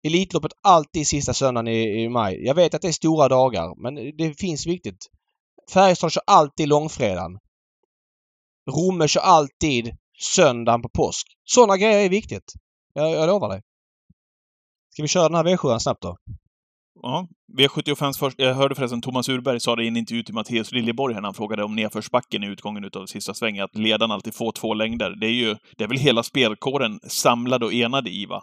[0.04, 2.44] Elitloppet alltid sista söndagen i, i maj.
[2.44, 5.06] Jag vet att det är stora dagar men det finns viktigt.
[5.72, 7.38] Färjestad kör alltid långfredagen.
[8.70, 9.96] Romme kör alltid
[10.34, 11.26] söndagen på påsk.
[11.44, 12.52] Sådana grejer är viktigt.
[12.94, 13.62] Jag, jag lovar dig.
[14.90, 16.16] Ska vi köra den här V7 snabbt då?
[17.02, 17.28] Ja.
[17.58, 21.14] V75 först, jag hörde förresten Thomas Urberg sa det i en intervju till Mattias Liljeborg
[21.14, 24.52] här när han frågade om nedförsbacken i utgången utav sista svängen, att ledaren alltid får
[24.52, 25.10] två längder.
[25.20, 28.42] Det är ju, det är väl hela spelkåren samlad och enad i, va?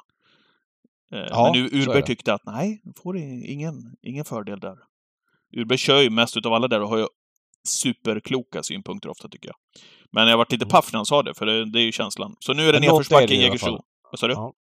[1.14, 4.78] Eh, Ja, Men nu Urberg tyckte att nej, får ingen, ingen fördel där.
[5.57, 7.07] Urberg kör ju mest utav alla där och har ju
[7.68, 9.55] superkloka synpunkter ofta, tycker jag.
[10.12, 10.70] Men jag varit lite Mm.
[10.72, 12.36] paff när han sa det, för det, det är ju känslan.
[12.39, 13.82] Så nu är det nedförsbacke i Jägersro.
[14.12, 14.34] Vad sa du?
[14.34, 14.53] Ja,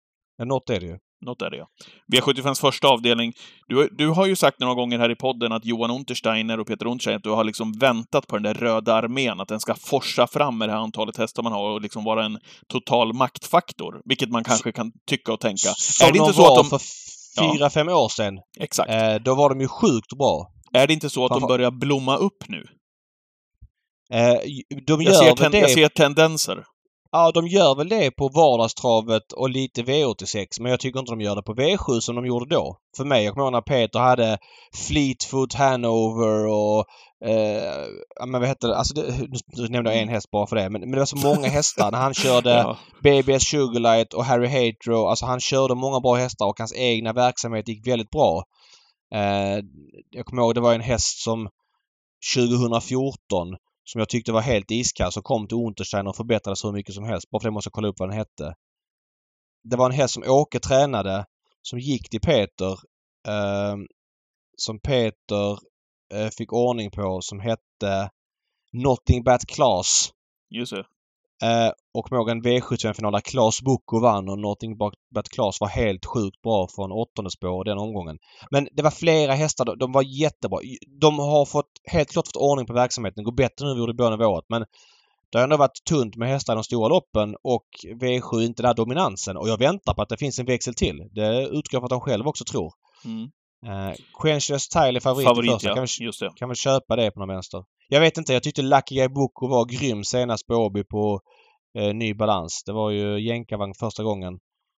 [0.45, 0.97] något är det ju.
[1.25, 1.67] Något är det, ja.
[2.13, 3.33] V75s första avdelning.
[3.67, 6.85] Du, du har ju sagt några gånger här i podden att Johan Untersteiner och Peter
[6.85, 10.27] Untersteiner, att du har liksom väntat på den där röda armén, att den ska forsa
[10.27, 14.01] fram med det här antalet hästar man har och liksom vara en total maktfaktor.
[14.05, 15.69] Vilket man kanske kan tycka och tänka.
[15.77, 16.79] Som är det de inte så var att de...
[16.79, 16.85] för
[17.41, 18.33] fyra, fem år sedan.
[18.59, 18.89] Exakt.
[18.89, 20.51] Eh, då var de ju sjukt bra.
[20.73, 22.65] Är det inte så att de börjar blomma upp nu?
[24.13, 24.37] Eh,
[24.87, 26.63] de Jag gör ser, väl ten, det jag ser tendenser.
[27.11, 31.21] Ja, de gör väl det på vardagstravet och lite V86 men jag tycker inte de
[31.21, 32.77] gör det på V7 som de gjorde då.
[32.97, 34.37] För mig, jag kommer ihåg när Peter hade
[34.87, 36.85] Fleetfoot, Hanover och
[37.29, 38.77] eh, men vad hette det?
[38.77, 39.27] Alltså det,
[39.57, 41.91] nu nämnde jag en häst bara för det men, men det var så många hästar
[41.91, 42.77] när han körde Ja.
[43.03, 45.05] BBS Sugarlight och Harry Hatro.
[45.05, 48.43] Alltså han körde många bra hästar och hans egna verksamhet gick väldigt bra.
[49.13, 49.63] Eh,
[50.11, 51.49] jag kommer ihåg det var en häst som
[52.35, 53.47] 2014
[53.91, 57.03] som jag tyckte var helt iskall som kom till Unterstein och förbättrades hur mycket som
[57.03, 57.29] helst.
[57.29, 58.55] Bara för det måste jag kolla upp vad den hette.
[59.63, 61.25] Det var en häst som Åke tränade
[61.61, 62.71] som gick till Peter.
[63.27, 63.75] Eh,
[64.57, 65.51] som Peter
[66.13, 68.09] eh, fick ordning på som hette
[68.73, 70.11] Nothing But Class.
[70.49, 70.85] Just det.
[71.43, 74.77] Eh, och ihåg en V75-final där Klas Bocco vann och Nothing
[75.15, 78.17] But Klas var helt sjukt bra från åttonde spår den omgången.
[78.51, 79.75] Men det var flera hästar.
[79.75, 80.59] de- var jättebra.
[81.01, 83.15] De har fått helt klart fått ordning på verksamheten.
[83.23, 84.45] Det går bättre nu än det gjorde i början av året.
[84.49, 84.65] Men
[85.31, 87.65] det har ändå varit tunt med hästar i de stora loppen och
[88.01, 89.37] V7 inte den här dominansen.
[89.37, 90.97] Och jag väntar på att det finns en växel till.
[91.11, 92.71] Det utgår jag från att de själva också tror.
[93.05, 93.23] Mm.
[93.65, 95.67] Eh, Quenchless Tile är favorit, i Favorit, första.
[95.69, 95.75] ja.
[95.75, 96.31] Kan vi, Just det.
[96.35, 97.63] kan väl köpa det på någon vänster.
[97.87, 98.33] Jag vet inte.
[98.33, 101.19] Jag tyckte Lucky Guy Boko var grym senast på Åby på
[101.79, 102.63] eh, ny balans.
[102.65, 104.33] Det var ju jänkarvagn första gången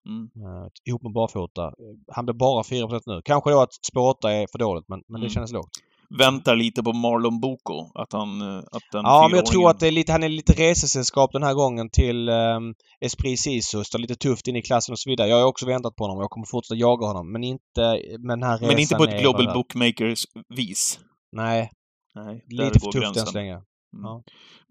[0.08, 0.24] Mm.
[0.24, 1.62] eh, ihop med barfota.
[1.62, 3.20] Eh, Han blev bara 4 nu.
[3.24, 5.34] Kanske då att spår 8 är för dåligt men, men det Mm.
[5.34, 5.70] kändes lågt.
[6.18, 8.40] Väntar lite på Marlon Boko, att han...
[8.42, 11.32] eh, Att den Ja men jag tror att det är lite, han är lite resesällskap
[11.32, 13.90] den här gången till um, Esprit Sisus.
[13.90, 15.28] Det är lite tufft in i klassen och så vidare.
[15.28, 17.32] Jag har också väntat på honom och jag kommer fortsätta jaga honom.
[17.32, 17.82] Men inte
[18.18, 19.54] med den här resan Men inte på ett Global.
[19.54, 20.98] Bookmakers-vis.
[21.32, 21.70] Nej,
[22.14, 23.52] Nej, lite för tufft än så länge.
[23.52, 23.64] Mm.
[24.02, 24.22] Ja.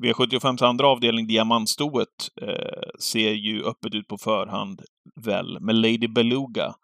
[0.03, 4.81] V75s andra avdelning, Diamantstoet, eh, ser ju öppet ut på förhand,
[5.25, 6.75] väl, med Lady Beluga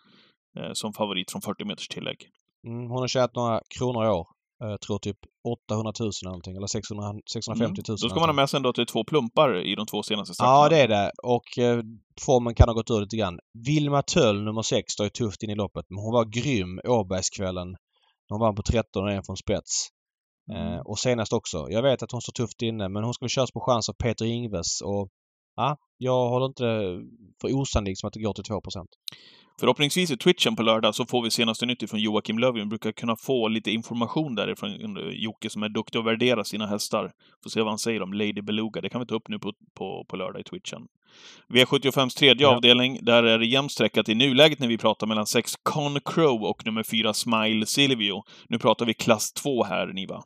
[0.60, 2.18] eh, som favorit från 40 meters tillägg.
[2.68, 4.28] Mm, hon har tjänat några kronor i år.
[4.60, 5.18] Jag tror typ
[5.70, 6.56] 800 000 eller någonting.
[6.56, 7.90] Eller 600, 650 000.
[7.90, 7.98] Mm.
[8.02, 10.04] Då ska man ha med sig ändå att det är två plumpar i de två
[10.04, 10.56] senaste starterna.
[10.56, 11.12] Ja, det är det.
[11.24, 11.84] Och eh,
[12.26, 13.40] formen kan ha gått ur lite grann.
[13.68, 15.86] Vilma Töll, nummer 6, står ju tufft in i loppet.
[15.90, 17.76] Men hon var grym Åbergskvällen.
[18.30, 19.90] Hon vann på 13 och en från spets.
[20.52, 20.74] Mm.
[20.74, 21.68] Eh, och senast också.
[21.70, 23.94] Jag vet att hon står tufft inne men hon ska väl köras på chans av
[23.94, 25.10] Peter Ingves och
[25.56, 26.64] ja, jag håller inte
[27.42, 28.86] för osannolikt som att det går till 2%
[29.60, 32.70] Förhoppningsvis i Twitchen på lördag så får vi senaste nytt från Joakim Lövgren.
[32.70, 37.12] brukar kunna få lite information därifrån eh, Jocke som är duktig att värdera sina hästar.
[37.44, 38.82] Får se vad han säger om Lady Beluga.
[38.82, 40.88] Det kan vi ta upp nu på, på, på lördag i Twitchen.
[41.50, 42.56] V75s tredje Ja.
[42.56, 46.44] avdelning, där är det jämnt sträckat i nuläget när vi pratar mellan sex Con Crow
[46.44, 48.24] och nummer fyra Smile Silvio.
[48.50, 50.24] Nu pratar vi klass 2 här, Niva.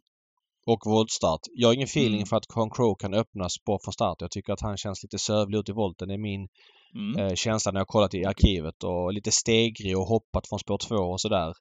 [0.68, 1.40] Och voltstart.
[1.54, 2.26] Jag har ingen feeling Mm.
[2.26, 4.18] för att Con Crow kan öppnas bra från start.
[4.22, 6.08] Jag tycker att han känns lite sövlig ut i volten.
[6.08, 6.48] Det är min
[6.96, 7.20] Mm.
[7.26, 10.96] eh, känsla när jag kollat i arkivet och lite stegrig och hoppat från spår 2
[10.96, 11.54] och sådär.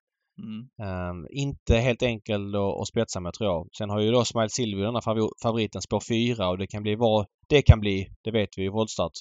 [0.42, 1.10] Mm.
[1.10, 3.68] Um, inte helt enkel att, spetsa med tror jag.
[3.78, 5.02] Sen har ju då Smile Silvio den
[5.42, 8.06] favoriten spår 4 och det kan bli vad det kan bli.
[8.24, 9.12] Det vet vi i voltstart.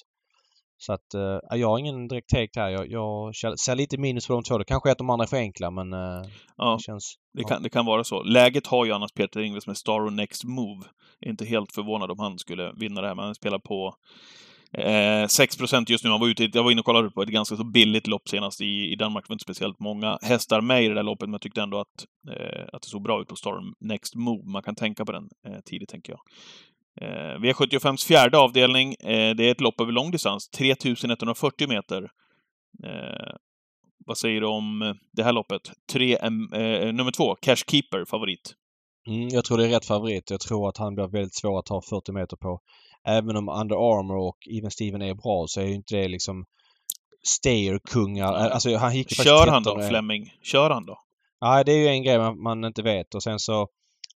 [0.78, 2.70] Så att uh, jag har ingen direkt take här.
[2.70, 4.58] Jag, jag ser lite minus på de två.
[4.58, 6.24] Det kanske är att de andra är för enkla men uh,
[6.56, 7.14] ja, det känns...
[7.34, 7.48] Det, ja.
[7.48, 8.22] kan, det kan vara så.
[8.22, 10.84] Läget har ju annars Peter Ingves med Star och Next Move.
[11.20, 13.94] Jag är inte helt förvånad om han skulle vinna det här, men han spelar på
[14.72, 16.10] Eh, 6% just nu.
[16.10, 18.60] Man var ute, jag var inne och kollade på ett ganska så billigt lopp senast
[18.60, 19.24] i, i Danmark.
[19.24, 21.80] Det var inte speciellt många hästar med i det där loppet, men jag tyckte ändå
[21.80, 24.50] att, eh, att det såg bra ut på Storm Next Move.
[24.50, 26.20] Man kan tänka på den eh, tidigt, tänker jag.
[27.00, 28.94] Eh, V75s fjärde avdelning.
[28.94, 32.02] Eh, det är ett lopp över långdistans, 3140 meter.
[32.84, 33.34] Eh,
[34.06, 35.62] vad säger du om det här loppet?
[35.92, 36.30] Tre, eh,
[36.92, 38.54] nummer två, Cash Keeper, favorit.
[39.08, 40.30] Mm, jag tror det är rätt favorit.
[40.30, 42.60] Jag tror att han blir väldigt svår att ta 40 meter på
[43.06, 46.44] även om Under Armour och Even Steven är bra så är ju inte det liksom
[47.22, 48.32] Stayer-kungar.
[48.32, 50.32] Alltså han gick Kör han då, Fleming?
[50.42, 50.98] Kör han då?
[51.40, 53.68] Ja, det är ju en grej man, man inte vet och sen så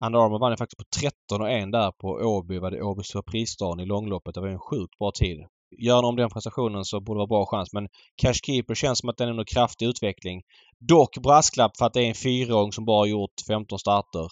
[0.04, 3.02] Under Armour vann ju faktiskt på 13 och 1 där på Åby, var det Åby
[3.02, 4.34] surprisdagen i långloppet.
[4.34, 5.46] Det var en sjukt bra tid.
[5.78, 7.72] Gör han om den prestationen så borde det vara bra chans.
[7.72, 10.42] Men Cash Keeper känns som att den är en kraftig utveckling.
[10.78, 14.28] Dock brasklapp för att det är en fyraåring som bara gjort 15 starter.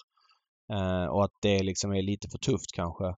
[0.72, 3.14] Uh, och att det liksom är lite för tufft kanske.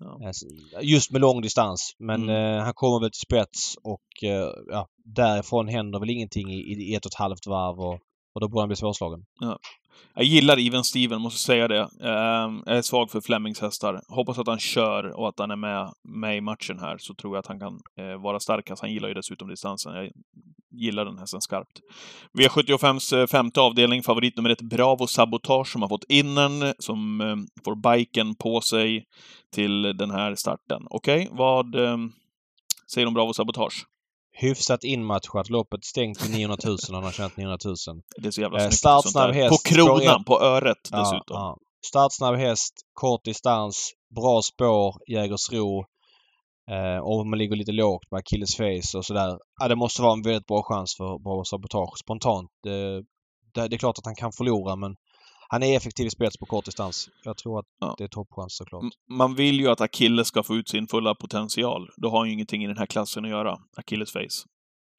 [0.00, 0.26] Ja.
[0.26, 0.46] Alltså,
[0.82, 1.96] just med lång distans.
[1.98, 2.58] Men mm.
[2.58, 6.94] eh, han kommer väl till spets och eh, ja, därifrån händer väl ingenting i, i
[6.94, 8.00] ett och ett halvt varv och,
[8.34, 9.24] och då borde han bli svårslagen.
[9.40, 9.58] Ja.
[10.14, 11.80] Jag gillar Even Steven, måste säga det.
[11.80, 14.00] Ehm, jag är svag för Flemings hästar.
[14.08, 17.36] Hoppas att han kör och att han är med, med i matchen här, så tror
[17.36, 18.70] jag att han kan eh, vara starkast.
[18.70, 19.94] Alltså, han gillar ju dessutom distansen.
[19.94, 20.10] Jag
[20.70, 21.80] gillar den hästen skarpt.
[22.38, 27.36] V75s eh, femte avdelning, favorit nummer ett, Bravo Sabotage, som har fått innen, som eh,
[27.64, 29.04] får biken på sig
[29.52, 30.82] till den här starten.
[30.90, 32.12] Okej, okay, vad ehm,
[32.92, 33.86] säger du om Bravo Sabotage?
[34.40, 35.50] Hyfsat inmatchat.
[35.50, 37.76] Loppet stängt till 900 000 han har tjänat 900 000.
[38.16, 38.74] Det är så jävla snyggt.
[38.74, 39.50] Startsnabb häst.
[39.50, 41.22] På kronan, på öret dessutom.
[41.26, 41.58] Ja, ja.
[41.86, 45.84] Startsnabb häst, kort distans, bra spår, Jägersro.
[46.70, 49.38] Eh, och man ligger lite lågt med Achilles face och sådär.
[49.60, 52.50] Ja, det måste vara en väldigt bra chans för bra sabotage spontant.
[52.62, 53.02] Det,
[53.54, 54.96] det, det, är klart att han kan förlora men
[55.52, 57.08] han är effektiv i spets på kort distans.
[57.24, 57.94] Jag tror att ja.
[57.98, 58.84] det är toppchans såklart.
[59.08, 61.90] Man vill ju att Achilles ska få ut sin fulla potential.
[61.96, 64.46] Då har han ju ingenting i den här klassen att göra, Achilles face.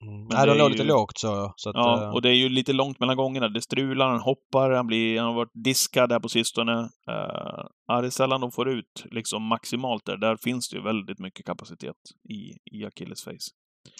[0.02, 0.28] Mm.
[0.30, 0.72] Nej, de låg ju...
[0.72, 2.14] lite lågt så, så att, Ja, uh...
[2.14, 3.48] och det är ju lite långt mellan gångerna.
[3.48, 6.72] Det strular, han hoppar, han, blir, han har varit diskad där på sistone.
[6.82, 10.16] Uh, ja, det är sällan de får ut liksom maximalt där.
[10.16, 11.96] Där finns det ju väldigt mycket kapacitet
[12.28, 13.50] i, i Achilles face.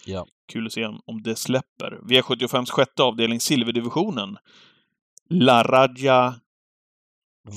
[0.06, 0.26] Ja.
[0.52, 2.00] Kul att se om det släpper.
[2.02, 4.36] V75s sjätte avdelning, silverdivisionen.
[5.34, 6.34] La Raja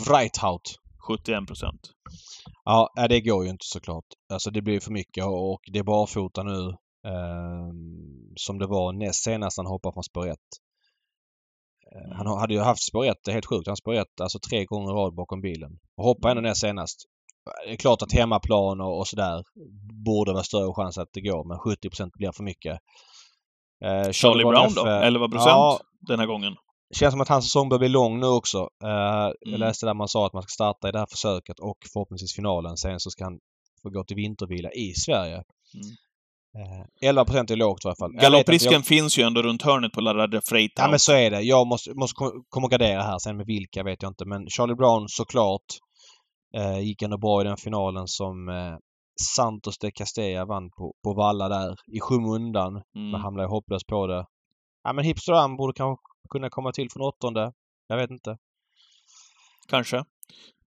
[0.08, 0.80] Wrightout.
[1.08, 1.80] 71 procent.
[2.64, 4.06] Ja, det går ju inte såklart.
[4.34, 6.70] Alltså det blir för mycket och det är barfota nu.
[7.08, 7.70] Eh,
[8.36, 10.38] som det var näst senast han hoppade från spår 1.
[11.96, 13.68] Eh, han hade ju haft spår 1, det är helt sjukt.
[13.68, 15.72] Han spår 1 alltså tre gånger rad bakom bilen.
[15.98, 17.06] Och hoppade ändå näst senast.
[17.66, 19.44] Det är klart att hemmaplan och, och sådär
[20.06, 22.80] borde vara större chans att det går men 70% blir för mycket.
[23.86, 24.88] Eh, Charlie Brown F, då?
[24.88, 26.56] 11 procent ja, den här gången?
[26.90, 28.58] Det känns som att hans säsong börjar bli lång nu också.
[28.84, 29.34] Uh, mm.
[29.40, 32.36] Jag läste där man sa att man ska starta i det här försöket och förhoppningsvis
[32.36, 32.78] finalen.
[32.78, 33.40] Sen så ska han
[33.82, 35.36] få gå till vintervila i Sverige.
[35.74, 35.88] Mm.
[36.58, 38.14] Uh, 11 är lågt i alla fall.
[38.14, 38.86] Galopprisken jag...
[38.86, 41.42] finns ju ändå runt hörnet på Larade Freight Ja men så är det.
[41.42, 42.16] Jag måste, måste
[42.50, 43.20] komma gardera här.
[43.20, 44.26] Sen med vilka vet jag inte.
[44.26, 45.66] Men Charlie Brown såklart.
[46.58, 48.78] Uh, gick ändå bra i den finalen som uh,
[49.36, 52.74] Santos de Castella vann på, på Valla där i skymundan.
[52.74, 53.12] Mm.
[53.12, 54.26] Men hamnade hopplös på det.
[54.84, 57.52] Ja men Hipster borde kanske kunna komma till från åttonde.
[57.88, 58.38] Jag vet inte.
[59.70, 60.04] Kanske.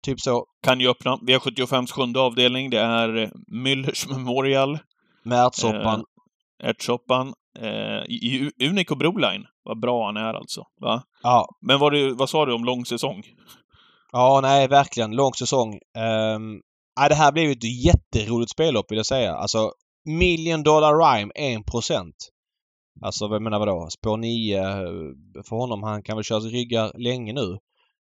[0.02, 0.46] Typ så.
[0.62, 1.16] Kan ju öppna.
[1.16, 2.70] V75s sjunde avdelning.
[2.70, 4.78] Det är eh, Müllers Memorial.
[5.22, 6.04] Med ärtsoppan.
[6.62, 7.34] Eh, ärtsoppan.
[7.58, 9.46] Eh, Unico Broline.
[9.62, 10.64] Vad bra han är alltså.
[10.80, 11.02] Va?
[11.22, 11.48] Ja.
[11.60, 13.22] Men vad, du, vad sa du om lång säsong?
[14.12, 15.10] Ja, nej, verkligen.
[15.10, 15.72] Lång säsong.
[15.98, 16.60] Um,
[17.00, 19.34] nej, det här blev ett jätteroligt spellopp vill jag säga.
[19.34, 19.72] Alltså,
[20.04, 22.14] Million Dollar Rhyme 1 procent.
[23.02, 23.88] Alltså jag menar vadå?
[23.90, 24.64] Spår 9 eh,
[25.48, 25.82] för honom.
[25.82, 27.58] Han kan väl köra ryggar länge nu.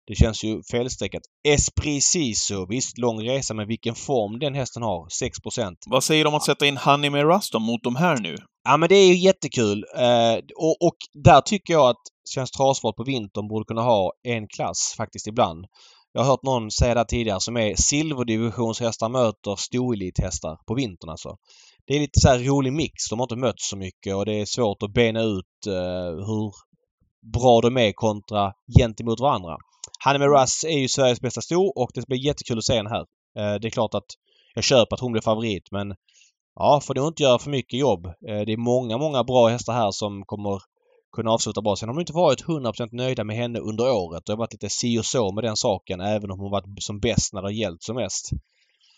[0.07, 1.21] Det känns ju felstreckat.
[1.47, 2.65] Esprit Sisu.
[2.69, 5.07] Visst, lång resa, men vilken form den hästen har.
[5.07, 8.35] 6% Vad säger du om att sätta in Honey med Ruston mot de här nu?
[8.63, 9.85] Ja, men det är ju jättekul.
[9.97, 14.47] Eh, och, och, där tycker jag att Svensk Travsport på vintern borde kunna ha en
[14.47, 15.65] klass faktiskt ibland.
[16.13, 21.35] Jag har hört någon säga det tidigare som är silverdivisionshästar möter storelithästar på vintern alltså
[21.87, 23.09] det är lite så här rolig mix.
[23.09, 26.51] De har inte mötts så mycket och det är svårt att bena ut uh, hur
[27.33, 29.57] bra de är kontra gentemot varandra.
[29.99, 32.89] Hanne med Russ är ju Sveriges bästa sto och det blir jättekul att se henne
[32.89, 33.01] här.
[33.39, 34.05] Uh, det är klart att
[34.55, 35.95] jag köper att hon blir favorit men
[36.55, 38.05] ja, får nog inte göra för mycket jobb.
[38.05, 38.11] Uh,
[38.45, 40.61] det är många, många bra hästar här som kommer
[41.15, 41.75] kunna avsluta bra.
[41.75, 44.23] Sen har de inte varit 100% nöjda med henne under året.
[44.25, 46.99] Det har varit lite si och så med den saken även om hon varit som
[46.99, 48.29] bäst när det har gällt som mest.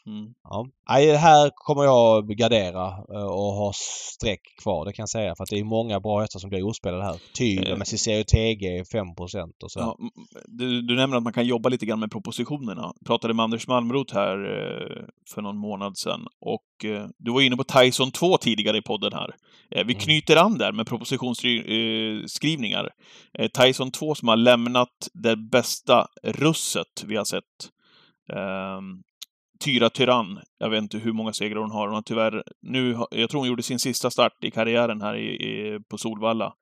[0.06, 0.34] Mm.
[0.43, 0.68] Ja.
[0.89, 3.72] Nej, här kommer jag gardera eh, och ha
[4.16, 5.34] streck kvar, det kan jag säga.
[5.38, 7.16] För att det är många bra hästar som blir ospelade här.
[7.38, 7.78] Tyr Eh.
[7.78, 9.47] med Cicero TG 5 och så.
[9.80, 9.97] Ja,
[10.45, 12.82] du, du nämner att man kan jobba lite grann med propositionerna.
[13.00, 16.64] Jag pratade med Anders Malmroth här eh, för någon månad sedan och
[17.18, 19.36] du var inne på Tyson 2 tidigare i podden här.
[19.70, 19.95] Vi Mm.
[19.95, 22.89] knyter an där med propositionsskrivningar.
[23.54, 27.43] Tyson 2 som har lämnat det bästa russet vi har sett.
[28.34, 29.02] Ehm,
[29.66, 30.39] Tyra Tyrann.
[30.57, 31.88] Jag vet inte hur många segrar hon har.
[31.88, 35.16] Hon har tyvärr nu, har- jag tror hon gjorde sin sista start i karriären här
[35.16, 36.53] i, i, på Solvalla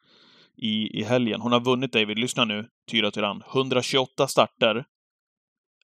[0.61, 1.41] i, i helgen.
[1.41, 3.43] Hon har vunnit, David, lyssna nu, Tyra Tyrann.
[3.53, 4.75] 128 starter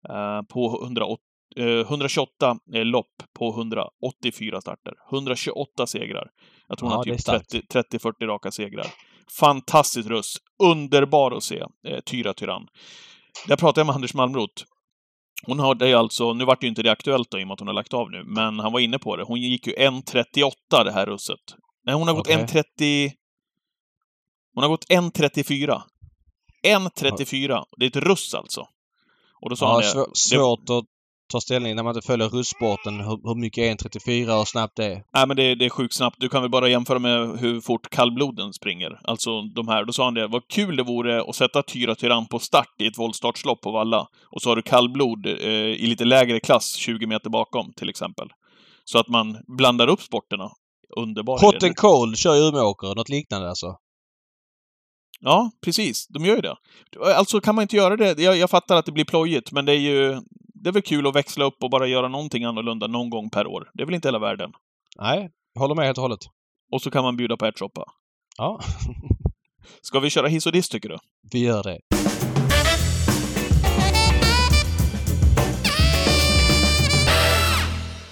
[0.09, 1.21] eh, på 108,
[1.55, 4.93] eh, 128 eh, lopp på 184 starter.
[5.11, 6.27] 128 segrar.
[6.67, 7.93] Jag tror hon Ja, har det är typ starkt.
[8.03, 8.87] 30-40 raka segrar.
[9.39, 10.37] Fantastiskt russ.
[10.63, 12.67] Underbar att se, eh, Tyra Tyrann.
[13.47, 14.63] Där pratade jag med Anders Malmroth.
[15.45, 17.59] Hon har det alltså, nu vart ju inte det aktuellt då, i och med att
[17.59, 19.23] hon har lagt av nu, men han var inne på det.
[19.23, 21.39] Hon gick ju 1.38 det här russet.
[21.85, 22.63] Nej, hon har gått Okej.
[22.79, 23.11] 1.30...
[24.53, 25.81] Hon har gått 1.34.
[26.67, 27.63] 1.34.
[27.77, 28.67] Det är ett russ alltså.
[29.41, 29.87] Och då sa Ja, han det.
[29.87, 30.85] svå- svårt att
[31.31, 34.73] ta ställning när man inte följer russporten hur, hur mycket är en 34 och snabbt
[34.75, 35.03] det är.
[35.13, 36.15] Nej, men det, det är sjukt snabbt.
[36.19, 38.99] Du kan väl bara jämföra med hur fort kallbloden springer.
[39.03, 39.85] Alltså de här.
[39.85, 42.87] Då sa han det, vad kul det vore att sätta Tyra Tyrann på start i
[42.87, 44.07] ett voltstartslopp på Valla.
[44.31, 48.27] Och så har du kallblod eh, i lite lägre klass, 20 meter bakom till exempel.
[48.85, 50.49] Så att man blandar upp sporterna.
[50.97, 53.75] Underbar Hot and cold kör ju Umeåker, något liknande alltså.
[55.19, 56.07] Ja, precis.
[56.07, 56.55] De gör ju det.
[57.15, 58.19] Alltså kan man inte göra det.
[58.19, 60.21] Jag, jag fattar att det blir plojigt, men det är ju...
[60.63, 63.47] Det är väl kul att växla upp och bara göra någonting annorlunda någon gång per
[63.47, 63.69] år.
[63.73, 64.51] Det är väl inte hela världen.
[64.97, 66.19] Nej, jag håller med helt och hållet.
[66.71, 67.83] Och så kan man bjuda på ärtsoppa.
[68.37, 68.59] Ja,
[69.81, 70.97] Ska vi köra hiss och diss, tycker du?
[71.31, 71.79] vi gör det.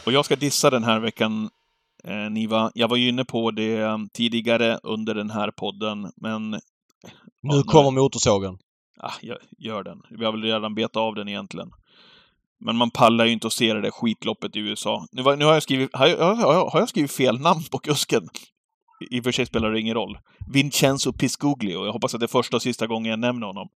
[0.05, 1.49] Och jag ska dissa den här veckan,
[2.03, 2.71] eh, Niva.
[2.75, 6.49] Jag var ju inne på det eh, tidigare under den här podden, men...
[6.51, 6.59] Nu
[7.41, 8.57] Ja, kommer motorsågen.
[8.99, 10.01] Ah, jag gör den.
[10.09, 11.71] Vi har väl redan betat av den egentligen.
[12.61, 15.05] Men man pallar ju inte att se det där skitloppet i USA.
[15.11, 15.89] Nu, var, nu har jag skrivit...
[15.93, 18.29] Har jag, har, jag, har jag skrivit fel namn på kusken?
[19.11, 20.17] I och för sig spelar det ingen roll.
[20.53, 21.85] Vincenzo Piscoglio.
[21.85, 23.67] Jag hoppas att det är första och sista gången jag nämner honom.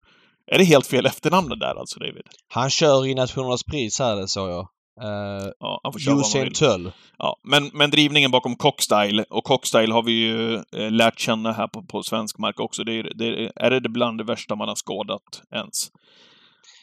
[0.52, 2.22] Är det helt fel efternamn det där alltså, David?
[2.48, 4.68] Han kör i Nationernas pris här, det såg jag.
[5.02, 6.52] Uh, Ja, han får köra Usain.
[6.52, 6.92] Tull.
[7.18, 11.68] Ja, men, men drivningen bakom Cockstyle, och Cockstyle har vi ju eh, lärt känna här
[11.68, 12.84] på, på svensk mark också.
[12.84, 15.90] Det är, det är det bland det värsta man har skådat ens.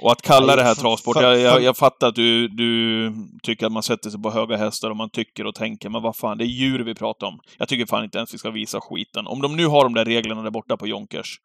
[0.01, 3.71] Och att kalla det här travsport, jag, jag, jag fattar att du, du tycker att
[3.71, 6.43] man sätter sig på höga hästar och man tycker och tänker, men vad fan, det
[6.43, 7.39] är djur vi pratar om.
[7.57, 9.27] Jag tycker fan inte ens vi ska visa skiten.
[9.27, 11.35] Om de nu har de där reglerna där borta på Jonkers,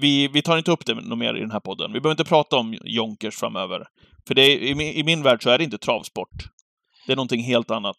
[0.00, 1.92] vi, vi tar inte upp det något mer i den här podden.
[1.92, 3.82] Vi behöver inte prata om Jonkers framöver.
[4.28, 6.28] För det är, i, min, i min värld så är det inte travsport.
[7.06, 7.96] Det är någonting helt annat.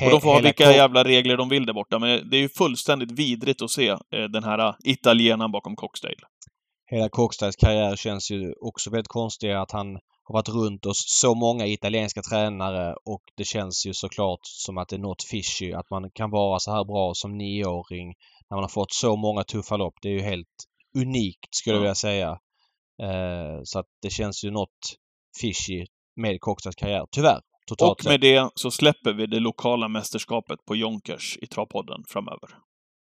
[0.00, 2.40] He- Och de får ha vilka jävla regler de vill där borta, men det är
[2.40, 3.98] ju fullständigt vidrigt att se eh,
[4.32, 6.14] den här eh, italienaren bakom Cockstale.
[6.94, 9.86] Hela Cockstyles karriär känns ju också väldigt konstig att han
[10.24, 14.88] har varit runt hos så många italienska tränare och det känns ju såklart som att
[14.88, 18.06] det är något fishy att man kan vara så här bra som nioåring
[18.50, 19.94] när man har fått så många tuffa lopp.
[20.02, 20.56] Det är ju helt
[20.98, 21.82] unikt skulle jag Ja.
[21.82, 22.30] vilja säga.
[23.02, 24.80] Eh, så att det känns ju något
[25.40, 25.86] fishy
[26.16, 27.06] med Cockstyles karriär.
[27.10, 27.40] Tyvärr.
[27.66, 32.48] Totalt Och med det så släpper vi det lokala mästerskapet på Jonkers i Travpodden framöver.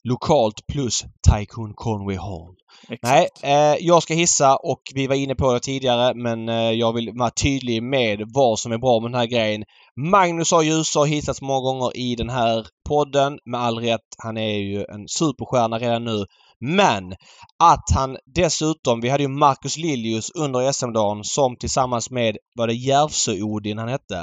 [0.05, 2.55] Lokalt plus Tycoon Conway Hall.
[2.89, 3.03] Exakt.
[3.03, 6.93] Nej, eh, jag ska hissa och vi var inne på det tidigare men eh, jag
[6.93, 9.65] vill vara tydlig med vad som är bra med den här grejen.
[9.97, 10.63] Magnus A.
[10.63, 14.09] Djuse har hissats många gånger i den här podden med all rätt.
[14.19, 16.25] Han är ju en superstjärna redan nu.
[16.61, 17.13] Men
[17.59, 22.75] att han dessutom, vi hade ju Marcus Liljus under SM-dagen som tillsammans med, var det
[22.75, 24.19] Järvsö-Odin han hette,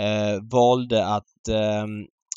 [0.00, 1.86] eh, valde att eh,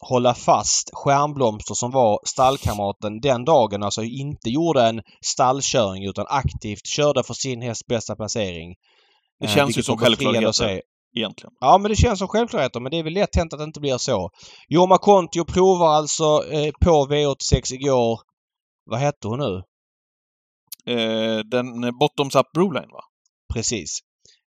[0.09, 3.83] hålla fast Stjärnblomster som var stallkamraten den dagen.
[3.83, 8.75] Alltså inte gjorde en stallkörning utan aktivt körde för sin hästs bästa placering.
[9.39, 10.81] Det Eh, känns ju som självklarheter,
[11.15, 11.53] egentligen.
[11.59, 13.79] Ja men det känns som självklarheter men det är väl lätt hänt att det inte
[13.79, 14.29] blir så.
[14.67, 18.19] Jorma Kontio provar alltså eh, på V86 igår.
[18.85, 19.63] Vad hette hon nu?
[20.93, 23.03] Eh, den eh, Bottoms Up Broline, va?
[23.53, 23.99] Precis.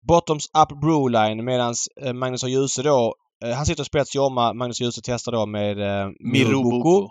[0.07, 3.15] Bottoms Up Brewline medans eh, Magnus och Djuse då
[3.45, 4.53] han sitter och spets Jorma.
[4.53, 7.09] Magnus Djuse testar då med eh, Mirubuko.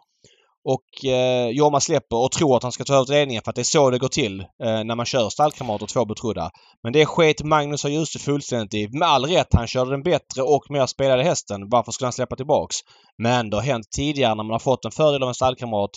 [0.64, 3.62] Och eh, Jorma släpper och tror att han ska ta över ledningen för att det
[3.62, 6.51] är så det går till eh, när man kör stallkamrater två betrodda.
[6.83, 8.99] Men det sket Magnus och Djuse fullständigt i.
[8.99, 11.68] Med all rätt, han körde den bättre och mer spelade hästen.
[11.68, 12.76] Varför skulle han släppa tillbaks?
[13.18, 15.91] Men det har hänt tidigare när man har fått en fördel av en stallkamrat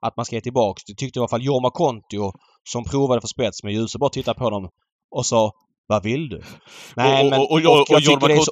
[0.00, 0.84] att man ska ge tillbaks.
[0.84, 2.32] Det tyckte i alla fall Jorma Kontio
[2.70, 4.68] som provade för spets med Djuse bara tittade på honom
[5.10, 5.52] och sa
[5.86, 6.42] vad vill du?
[6.96, 8.00] Nej, och, men, och, och, och, och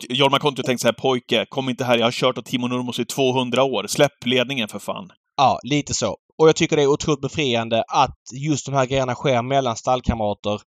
[0.09, 2.99] Jorma Kontio tänkte så här, pojke, kom inte här, jag har kört åt Timo Nurmos
[2.99, 3.87] i 200 år.
[3.87, 5.11] Släpp ledningen för fan.
[5.37, 6.17] Ja, lite så.
[6.39, 10.61] Och jag tycker det är otroligt befriande att just de här grejerna sker mellan stallkamrater.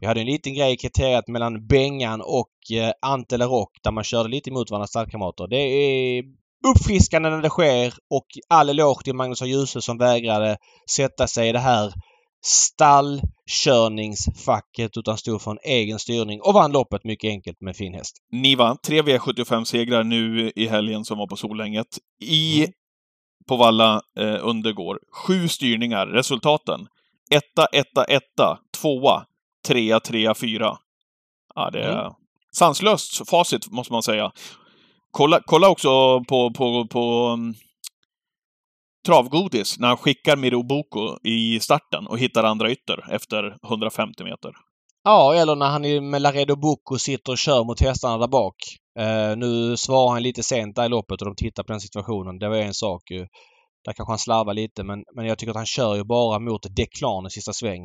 [0.00, 4.04] Vi hade en liten grej i kriteriet mellan Bengan och eh, Ante Rock där man
[4.04, 5.46] körde lite emot varandra stallkamrater.
[5.48, 6.24] Det är
[6.68, 10.56] uppfriskande när det sker och all eloge till Magnus och Djuse som vägrade
[10.90, 11.92] sätta sig i det här
[12.42, 18.16] stallkörningsfacket utan stod för en egen styrning och vann loppet mycket enkelt med fin häst.
[18.32, 21.98] Ni vann tre V75-segrar nu i helgen som var på Solänget.
[22.20, 22.70] I mm.
[23.48, 26.06] på Valla eh, undergår sju styrningar.
[26.06, 26.86] Resultaten?
[27.30, 29.26] Etta, etta, etta, tvåa,
[29.66, 30.78] trea, trea, fyra.
[31.54, 32.12] Ja, det är mm.
[32.52, 34.32] sanslöst facit, måste man säga.
[35.10, 37.54] Kolla, kolla också på, på, på um,
[39.06, 44.52] travgodis när han skickar Miroboko i starten och hittar andra ytter efter 150 meter.
[45.04, 48.54] Ja, eller när han med Laredo Boko sitter och kör mot hästarna där bak.
[49.00, 52.38] Uh, nu svarar han lite sent där i loppet och de tittar på den situationen.
[52.38, 53.26] Det var en sak ju.
[53.84, 56.76] Där kanske han slarvar lite men, men jag tycker att han kör ju bara mot
[56.76, 57.82] Declan i sista sväng.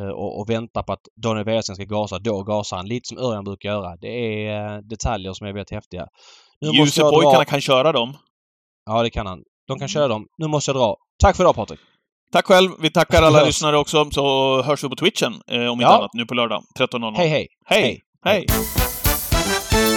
[0.00, 2.18] Uh, och, och, väntar på att Daniel Wäjersten ska gasa.
[2.18, 2.86] Då gasar han.
[2.86, 3.96] Lite som Örjan brukar göra.
[3.96, 6.06] Det är uh, detaljer som är väldigt häftiga.
[6.74, 8.16] Ljusepojkarna kan köra dem.
[8.86, 9.42] Ja, det kan han.
[9.70, 10.26] De kan köra dem.
[10.38, 10.96] Nu måste jag dra.
[11.22, 11.80] Tack för idag Patrik!
[12.32, 12.70] Tack själv!
[12.80, 15.98] Vi tackar alla lyssnare också, så hörs vi på Twitchen, eh, om inte ja.
[15.98, 17.16] annat, nu på lördag 13.00.
[17.16, 17.28] hej!
[17.28, 17.48] hej.
[17.66, 18.00] hej.
[18.24, 18.46] hej.
[18.48, 19.89] hej.